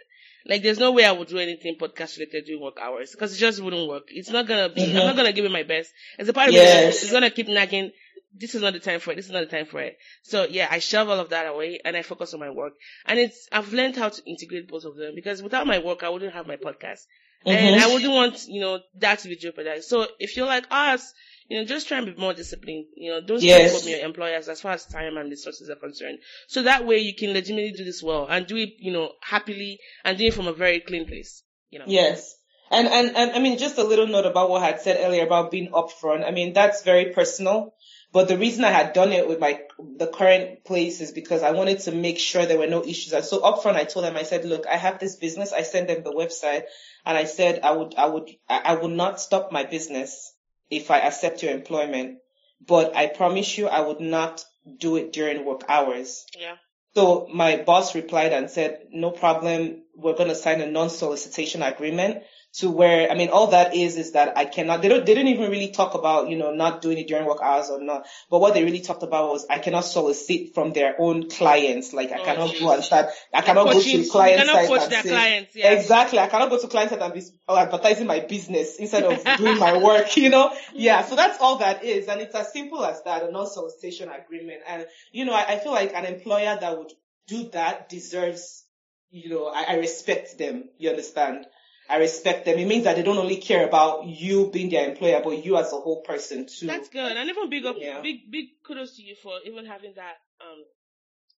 [0.47, 3.37] Like there's no way I would do anything podcast related during work hours because it
[3.37, 4.03] just wouldn't work.
[4.07, 4.97] It's not gonna be, mm-hmm.
[4.97, 5.91] I'm not gonna give it my best.
[6.17, 6.95] As a part of yes.
[6.95, 7.91] it, it's gonna keep nagging.
[8.33, 9.15] This is not the time for it.
[9.15, 9.97] This is not the time for it.
[10.23, 12.73] So yeah, I shove all of that away and I focus on my work.
[13.05, 16.09] And it's, I've learned how to integrate both of them because without my work, I
[16.09, 17.01] wouldn't have my podcast.
[17.45, 17.57] Mm-hmm.
[17.57, 19.85] And I wouldn't want, you know, that to be jeopardized.
[19.85, 21.13] So if you're like us,
[21.47, 22.85] you know, just try and be more disciplined.
[22.95, 23.81] You know, don't yes.
[23.81, 26.19] from your employers as far as time and resources are concerned.
[26.47, 29.79] So that way you can legitimately do this well and do it, you know, happily
[30.03, 31.43] and do it from a very clean place.
[31.69, 31.85] You know.
[31.87, 32.35] Yes.
[32.71, 35.25] And, and, and I mean, just a little note about what I had said earlier
[35.25, 36.23] about being upfront.
[36.27, 37.73] I mean, that's very personal.
[38.11, 39.61] But the reason I had done it with my,
[39.97, 43.13] the current place is because I wanted to make sure there were no issues.
[43.13, 45.53] And so upfront, I told them, I said, look, I have this business.
[45.53, 46.63] I sent them the website
[47.05, 50.33] and I said, I would, I would, I would not stop my business
[50.71, 52.17] if I accept your employment,
[52.65, 54.43] but I promise you I would not
[54.79, 56.25] do it during work hours.
[56.37, 56.55] Yeah.
[56.95, 59.83] So my boss replied and said, no problem.
[59.95, 64.13] We're going to sign a non-solicitation agreement to where, I mean, all that is, is
[64.13, 66.97] that I cannot, they don't, they didn't even really talk about, you know, not doing
[66.97, 68.07] it during work hours or not.
[68.29, 71.93] But what they really talked about was I cannot solicit from their own clients.
[71.93, 72.59] Like I oh, cannot geez.
[72.59, 75.73] go and start, I cannot go to client site and say, clients, yeah.
[75.73, 76.17] exactly.
[76.17, 79.77] I cannot go to client site and be advertising my business instead of doing my
[79.77, 80.51] work, you know?
[80.73, 81.03] Yeah.
[81.03, 82.07] So that's all that is.
[82.07, 84.61] And it's as simple as that, a non-solicitation agreement.
[84.67, 86.93] And, you know, I, I feel like an employer that would
[87.27, 88.65] do that deserves,
[89.11, 90.69] you know, I, I respect them.
[90.79, 91.45] You understand?
[91.89, 92.59] I respect them.
[92.59, 95.73] It means that they don't only care about you being their employer, but you as
[95.73, 96.67] a whole person too.
[96.67, 97.17] That's good.
[97.17, 98.01] And even big up, yeah.
[98.01, 100.63] big, big kudos to you for even having that, um,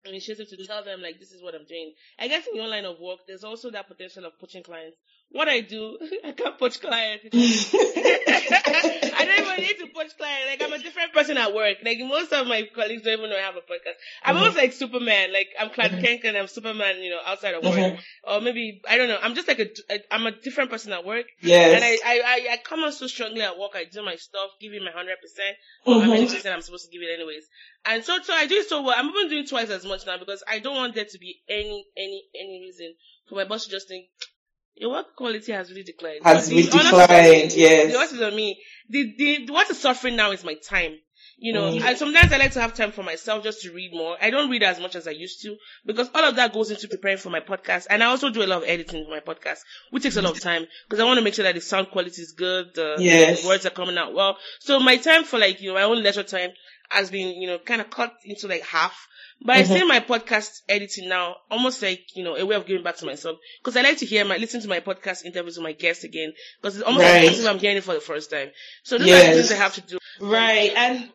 [0.06, 1.94] initiative to tell them like this is what I'm doing.
[2.20, 4.98] I guess in your line of work, there's also that potential of poaching clients.
[5.34, 7.26] What I do, I can't poach clients.
[7.34, 10.48] I don't even need to poach clients.
[10.50, 11.78] Like I'm a different person at work.
[11.86, 13.96] Like most of my colleagues don't even know I have a podcast.
[14.24, 14.44] I'm mm-hmm.
[14.44, 15.32] almost like Superman.
[15.32, 16.02] Like I'm Clark mm-hmm.
[16.02, 17.76] Kent and I'm Superman, you know, outside of work.
[17.76, 18.30] Mm-hmm.
[18.30, 19.20] Or maybe I don't know.
[19.22, 21.28] I'm just like a, a I'm a different person at work.
[21.42, 21.76] Yes.
[21.76, 23.72] And I I I, come on so strongly at work.
[23.76, 25.56] I do my stuff, give it my hundred percent.
[25.86, 27.48] Or how many percent I'm supposed to give it anyways.
[27.86, 28.96] And so so I do it so well.
[28.98, 31.86] I'm even doing twice as much now because I don't want there to be any
[31.96, 32.96] any any reason
[33.30, 34.08] for my boss to just think
[34.76, 36.24] your work quality has really declined.
[36.24, 37.92] Has really declined, yes.
[38.10, 38.60] The is on me.
[38.90, 40.98] The, the, what is suffering now is my time.
[41.44, 41.82] You know, mm.
[41.82, 44.16] and sometimes I like to have time for myself just to read more.
[44.22, 45.56] I don't read as much as I used to
[45.88, 47.88] because all of that goes into preparing for my podcast.
[47.90, 49.58] And I also do a lot of editing for my podcast,
[49.90, 51.90] which takes a lot of time because I want to make sure that the sound
[51.90, 53.42] quality is good, the, yes.
[53.42, 54.38] the words are coming out well.
[54.60, 56.52] So my time for like, you know, my own leisure time
[56.92, 59.08] has been, you know, kind of cut into like half.
[59.44, 59.74] But mm-hmm.
[59.74, 62.98] I see my podcast editing now almost like, you know, a way of giving back
[62.98, 63.38] to myself.
[63.60, 66.34] Because I like to hear my, listen to my podcast interviews with my guests again.
[66.62, 67.24] Because it's almost right.
[67.24, 68.50] like as if I'm hearing it for the first time.
[68.84, 69.30] So those yes.
[69.30, 69.98] are things I have to do.
[70.20, 70.72] Right.
[70.76, 71.10] And,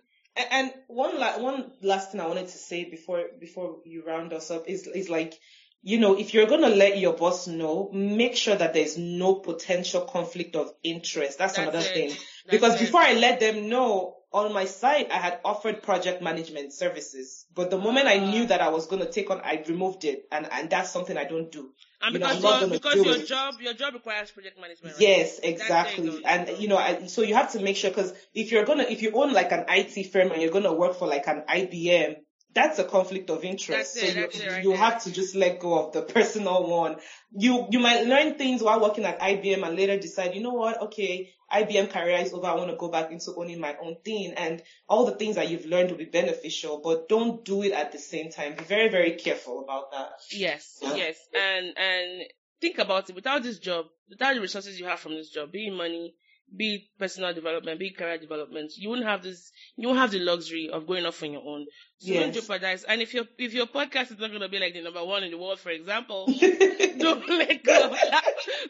[0.51, 4.51] and one, la- one last thing I wanted to say before, before you round us
[4.51, 5.35] up is, is like,
[5.83, 9.37] you know, if you're going to let your boss know, make sure that there's no
[9.37, 11.39] potential conflict of interest.
[11.39, 11.95] That's, That's another it.
[11.95, 12.09] thing.
[12.09, 12.81] That's because it.
[12.81, 17.71] before I let them know, on my side, I had offered project management services, but
[17.71, 18.47] the moment I knew ah.
[18.47, 21.25] that I was going to take on, I removed it, and and that's something I
[21.25, 21.71] don't do.
[22.03, 24.95] And you because, know, because your job your job requires project management.
[24.95, 25.01] Right?
[25.01, 26.25] Yes, exactly.
[26.25, 29.03] And you know, I, so you have to make sure because if you're gonna if
[29.03, 32.17] you own like an IT firm and you're gonna work for like an IBM,
[32.57, 33.95] that's a conflict of interest.
[33.95, 36.97] That's so it, you, right you have to just let go of the personal one.
[37.31, 40.81] You you might learn things while working at IBM and later decide, you know what,
[40.85, 42.47] okay, IBM career is over.
[42.47, 44.33] I want to go back into owning my own thing.
[44.39, 47.93] And all the things that you've learned will be beneficial, but don't do it at
[47.93, 48.55] the same time.
[48.57, 50.13] Be very, very careful about that.
[50.33, 50.95] Yes, yeah.
[50.95, 51.17] yes.
[51.35, 52.23] And, and
[52.61, 53.15] think about it.
[53.15, 56.15] Without this job, without the resources you have from this job, being money,
[56.55, 60.21] be it personal development, be career development, you won't have this, you won't have the
[60.21, 61.67] luxury of going off on your own.
[61.99, 62.23] So yes.
[62.23, 62.85] don't jeopardize.
[62.85, 65.25] And if your if your podcast is not going to be like the number one
[65.25, 66.27] in the world, for example,
[66.99, 68.25] don't let go of that.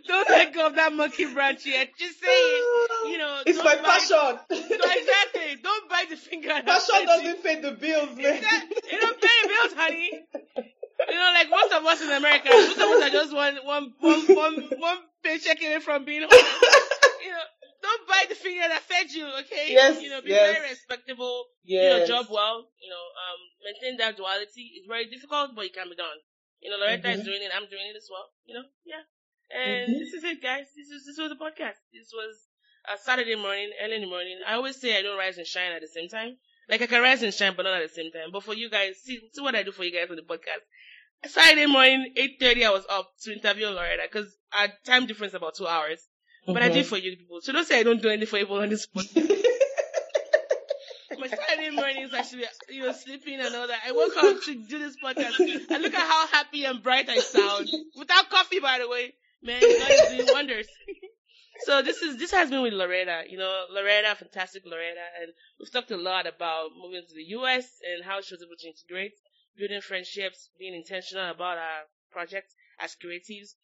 [0.07, 1.91] Don't let go of that monkey branch yet.
[1.99, 3.11] Just say it.
[3.11, 4.39] You know, it's my passion.
[4.51, 5.63] exactly.
[5.63, 6.49] Don't bite the finger.
[6.65, 8.43] Passion doesn't pay the bills, man.
[8.43, 10.11] It don't pay the bills, honey.
[11.09, 13.93] You know, like most of us in America, most of us are just one, one,
[14.01, 16.71] one, one, one paycheck away from being home
[17.27, 17.47] you know,
[17.87, 19.71] don't bite the finger that fed you, okay?
[19.71, 20.03] Yes.
[20.03, 20.53] You know, be yes.
[20.53, 21.47] very respectable.
[21.65, 21.81] Yes.
[21.81, 22.67] Do your job well.
[22.83, 24.75] You know, um, maintain that duality.
[24.77, 26.19] It's very difficult, but it can be done.
[26.61, 27.21] You know, Loretta mm-hmm.
[27.21, 27.55] is doing it.
[27.55, 28.27] I'm doing it as well.
[28.45, 29.05] You know, yeah.
[29.55, 29.99] And mm-hmm.
[30.03, 30.67] this is it, guys.
[30.75, 31.79] This is this was the podcast.
[31.95, 32.35] This was
[32.91, 34.39] a Saturday morning, early in the morning.
[34.47, 36.37] I always say I don't rise and shine at the same time.
[36.69, 38.33] Like I can rise and shine, but not at the same time.
[38.33, 40.67] But for you guys, see, see what I do for you guys on the podcast.
[41.25, 45.67] Saturday morning, 8.30, I was up to interview Loretta because our time difference about two
[45.67, 46.07] hours.
[46.47, 46.89] But I do it mm-hmm.
[46.89, 47.41] for you people.
[47.41, 49.43] So don't say I don't do anything for you people on this podcast.
[51.19, 53.81] My Saturday mornings actually, you know, sleeping and all that.
[53.87, 57.19] I woke up to do this podcast and look at how happy and bright I
[57.19, 57.69] sound.
[57.99, 59.15] Without coffee, by the way.
[59.43, 60.67] Man, God is doing wonders.
[61.65, 65.71] so this is, this has been with Loretta, you know, Loretta, fantastic Loretta, and we've
[65.71, 69.15] talked a lot about moving to the US and how she was able to integrate,
[69.57, 73.55] building friendships, being intentional about our project as creatives,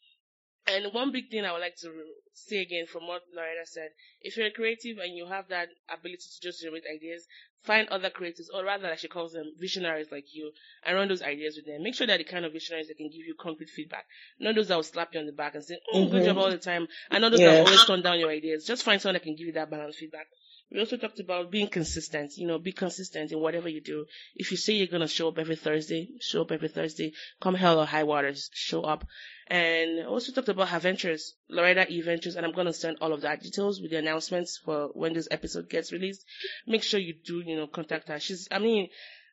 [0.66, 1.90] and one big thing I would like to
[2.34, 3.90] say again from what Loretta said,
[4.20, 7.26] if you're a creative and you have that ability to just generate ideas,
[7.62, 10.52] find other creators, or rather, like she calls them, visionaries like you,
[10.84, 11.82] and run those ideas with them.
[11.82, 14.04] Make sure that the kind of visionaries that can give you concrete feedback,
[14.40, 16.10] not those that will slap you on the back and say, oh, mm-hmm.
[16.10, 17.50] good job all the time, and not those yeah.
[17.50, 18.66] that will always turn down your ideas.
[18.66, 20.26] Just find someone that can give you that balanced feedback.
[20.72, 22.32] We also talked about being consistent.
[22.36, 24.06] You know, be consistent in whatever you do.
[24.34, 27.12] If you say you're gonna show up every Thursday, show up every Thursday.
[27.42, 29.06] Come hell or high waters, show up.
[29.48, 33.20] And also talked about her ventures, Loretta E Ventures, and I'm gonna send all of
[33.20, 36.24] that details with the announcements for when this episode gets released.
[36.66, 38.18] Make sure you do, you know, contact her.
[38.18, 38.88] She's, I mean,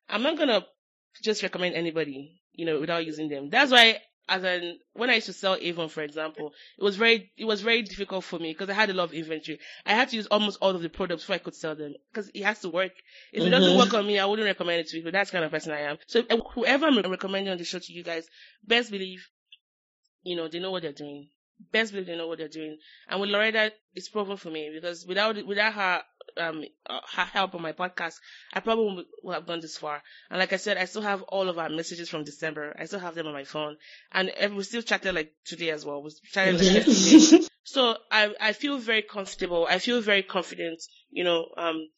[0.09, 0.65] I'm not gonna
[1.23, 3.49] just recommend anybody, you know, without using them.
[3.49, 7.31] That's why as in when I used to sell Avon, for example, it was very
[7.37, 9.59] it was very difficult for me because I had a lot of inventory.
[9.85, 12.29] I had to use almost all of the products before I could sell them because
[12.33, 12.91] it has to work.
[13.33, 13.47] If mm-hmm.
[13.47, 13.79] it doesn't mm-hmm.
[13.79, 15.11] work on me, I wouldn't recommend it to people.
[15.11, 15.97] That's the kind of person I am.
[16.07, 16.23] So
[16.53, 18.27] whoever I'm recommending on the show to you guys,
[18.65, 19.27] best believe,
[20.23, 21.29] you know, they know what they're doing.
[21.71, 22.77] Best believe they know what they're doing.
[23.07, 26.01] And with Loretta, it's proven for me because without without her
[26.37, 28.15] um uh, her help on my podcast,
[28.53, 30.01] I probably would have gone this far.
[30.29, 32.75] And like I said, I still have all of our messages from December.
[32.79, 33.77] I still have them on my phone,
[34.11, 36.01] and we still chatted like today as well.
[36.01, 37.45] We chatted like yesterday.
[37.63, 39.67] So I I feel very comfortable.
[39.69, 40.81] I feel very confident.
[41.09, 41.89] You know, um,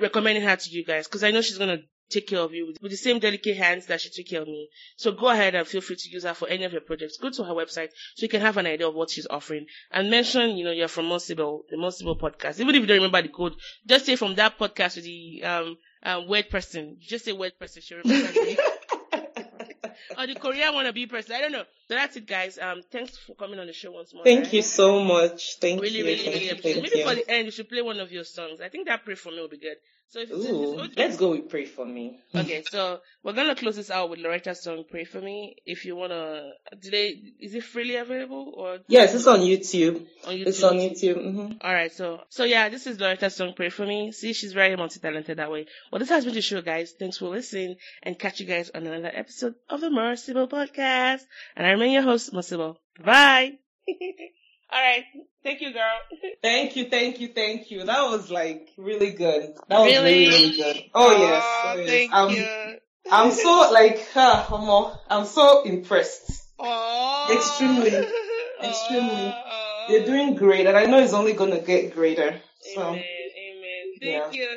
[0.00, 2.90] recommending her to you guys because I know she's gonna take care of you with,
[2.90, 4.68] the same delicate hands that she took care of me.
[4.96, 7.16] So go ahead and feel free to use her for any of your projects.
[7.16, 10.10] Go to her website so you can have an idea of what she's offering and
[10.10, 12.60] mention, you know, you're from Mo Sibyl, the Mo Sibyl podcast.
[12.60, 13.54] Even if you don't remember the code,
[13.86, 16.96] just say from that podcast with the, um, um, word person.
[17.00, 17.82] Just say word person.
[17.82, 18.56] She remembers me.
[20.18, 21.34] or the Korean wannabe person.
[21.34, 21.64] I don't know.
[21.88, 22.58] So that's it, guys.
[22.58, 24.24] Um, thanks for coming on the show once more.
[24.24, 24.52] Thank right?
[24.54, 25.58] you so much.
[25.60, 26.04] Thank Really, you.
[26.04, 26.82] really, really appreciate it.
[26.82, 27.08] Maybe you.
[27.08, 28.60] for the end, you should play one of your songs.
[28.60, 29.76] I think that Pray For Me will be good.
[30.12, 32.18] So if it's, Ooh, if it's, let's go with Pray For Me.
[32.34, 35.94] Okay, so we're gonna close this out with Loretta's song "Pray for Me." If you
[35.94, 36.50] wanna,
[36.80, 37.14] do they?
[37.38, 40.04] Is it freely available or Yes, it's on YouTube.
[40.26, 40.46] on YouTube?
[40.48, 41.22] It's on YouTube.
[41.22, 44.52] hmm All right, so so yeah, this is Loretta's song "Pray for Me." See, she's
[44.52, 45.66] very multi-talented that way.
[45.92, 46.92] Well, this has been the show, guys.
[46.98, 51.22] Thanks for listening, and catch you guys on another episode of the Mo Sibyl Podcast.
[51.54, 52.78] And I remain your host, Mo Sibyl.
[53.04, 53.58] Bye.
[54.72, 55.04] All right,
[55.42, 55.98] thank you, girl.
[56.42, 57.84] Thank you, thank you, thank you.
[57.84, 59.54] That was like really good.
[59.68, 60.24] That was Really?
[60.24, 60.84] really, really good.
[60.94, 61.88] Oh yes, Aw, oh, yes.
[61.88, 62.78] thank I'm, you.
[63.12, 66.42] I'm so like, uh, I'm, I'm so impressed.
[66.58, 67.32] Aw.
[67.36, 67.90] Extremely,
[68.62, 69.26] extremely.
[69.34, 69.86] Aw.
[69.90, 72.40] You're doing great, and I know it's only gonna get greater.
[72.74, 73.02] So Amen.
[73.02, 73.84] Amen.
[74.00, 74.40] Thank Yeah.
[74.40, 74.48] you.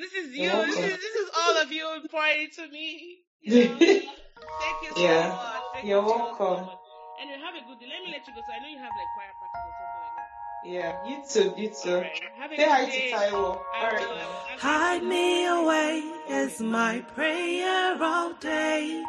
[0.00, 0.50] This is you.
[0.50, 3.18] This is, this is all of you pouring to me.
[3.40, 3.78] You know?
[3.78, 5.28] Thank you so Yeah.
[5.28, 5.62] much.
[5.72, 6.66] Thank You're you so welcome.
[6.66, 6.76] much.
[7.20, 7.86] Anyway, have a good day.
[7.86, 8.40] Let me let you go.
[8.40, 10.30] So I know you have like choir practice or something like that.
[10.64, 11.94] yeah, you too, you too.
[11.96, 12.20] All right.
[12.38, 13.10] Have a Say hi day.
[13.10, 13.30] to Taiwo.
[13.30, 13.60] I All will.
[13.92, 14.08] right.
[14.08, 15.98] I'll- I'll- Hide me away
[16.28, 19.04] is my prayer all day.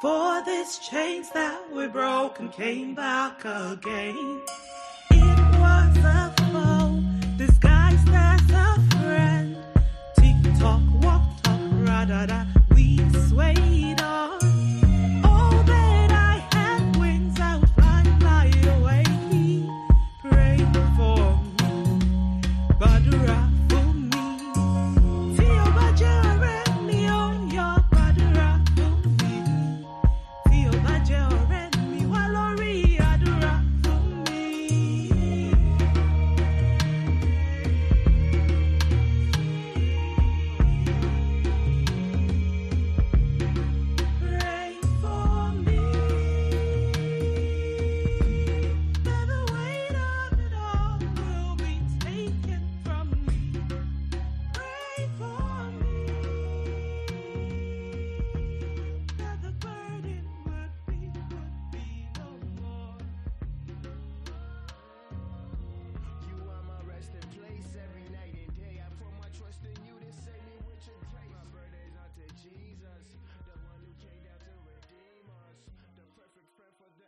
[0.00, 4.42] For this chains that were broken came back again.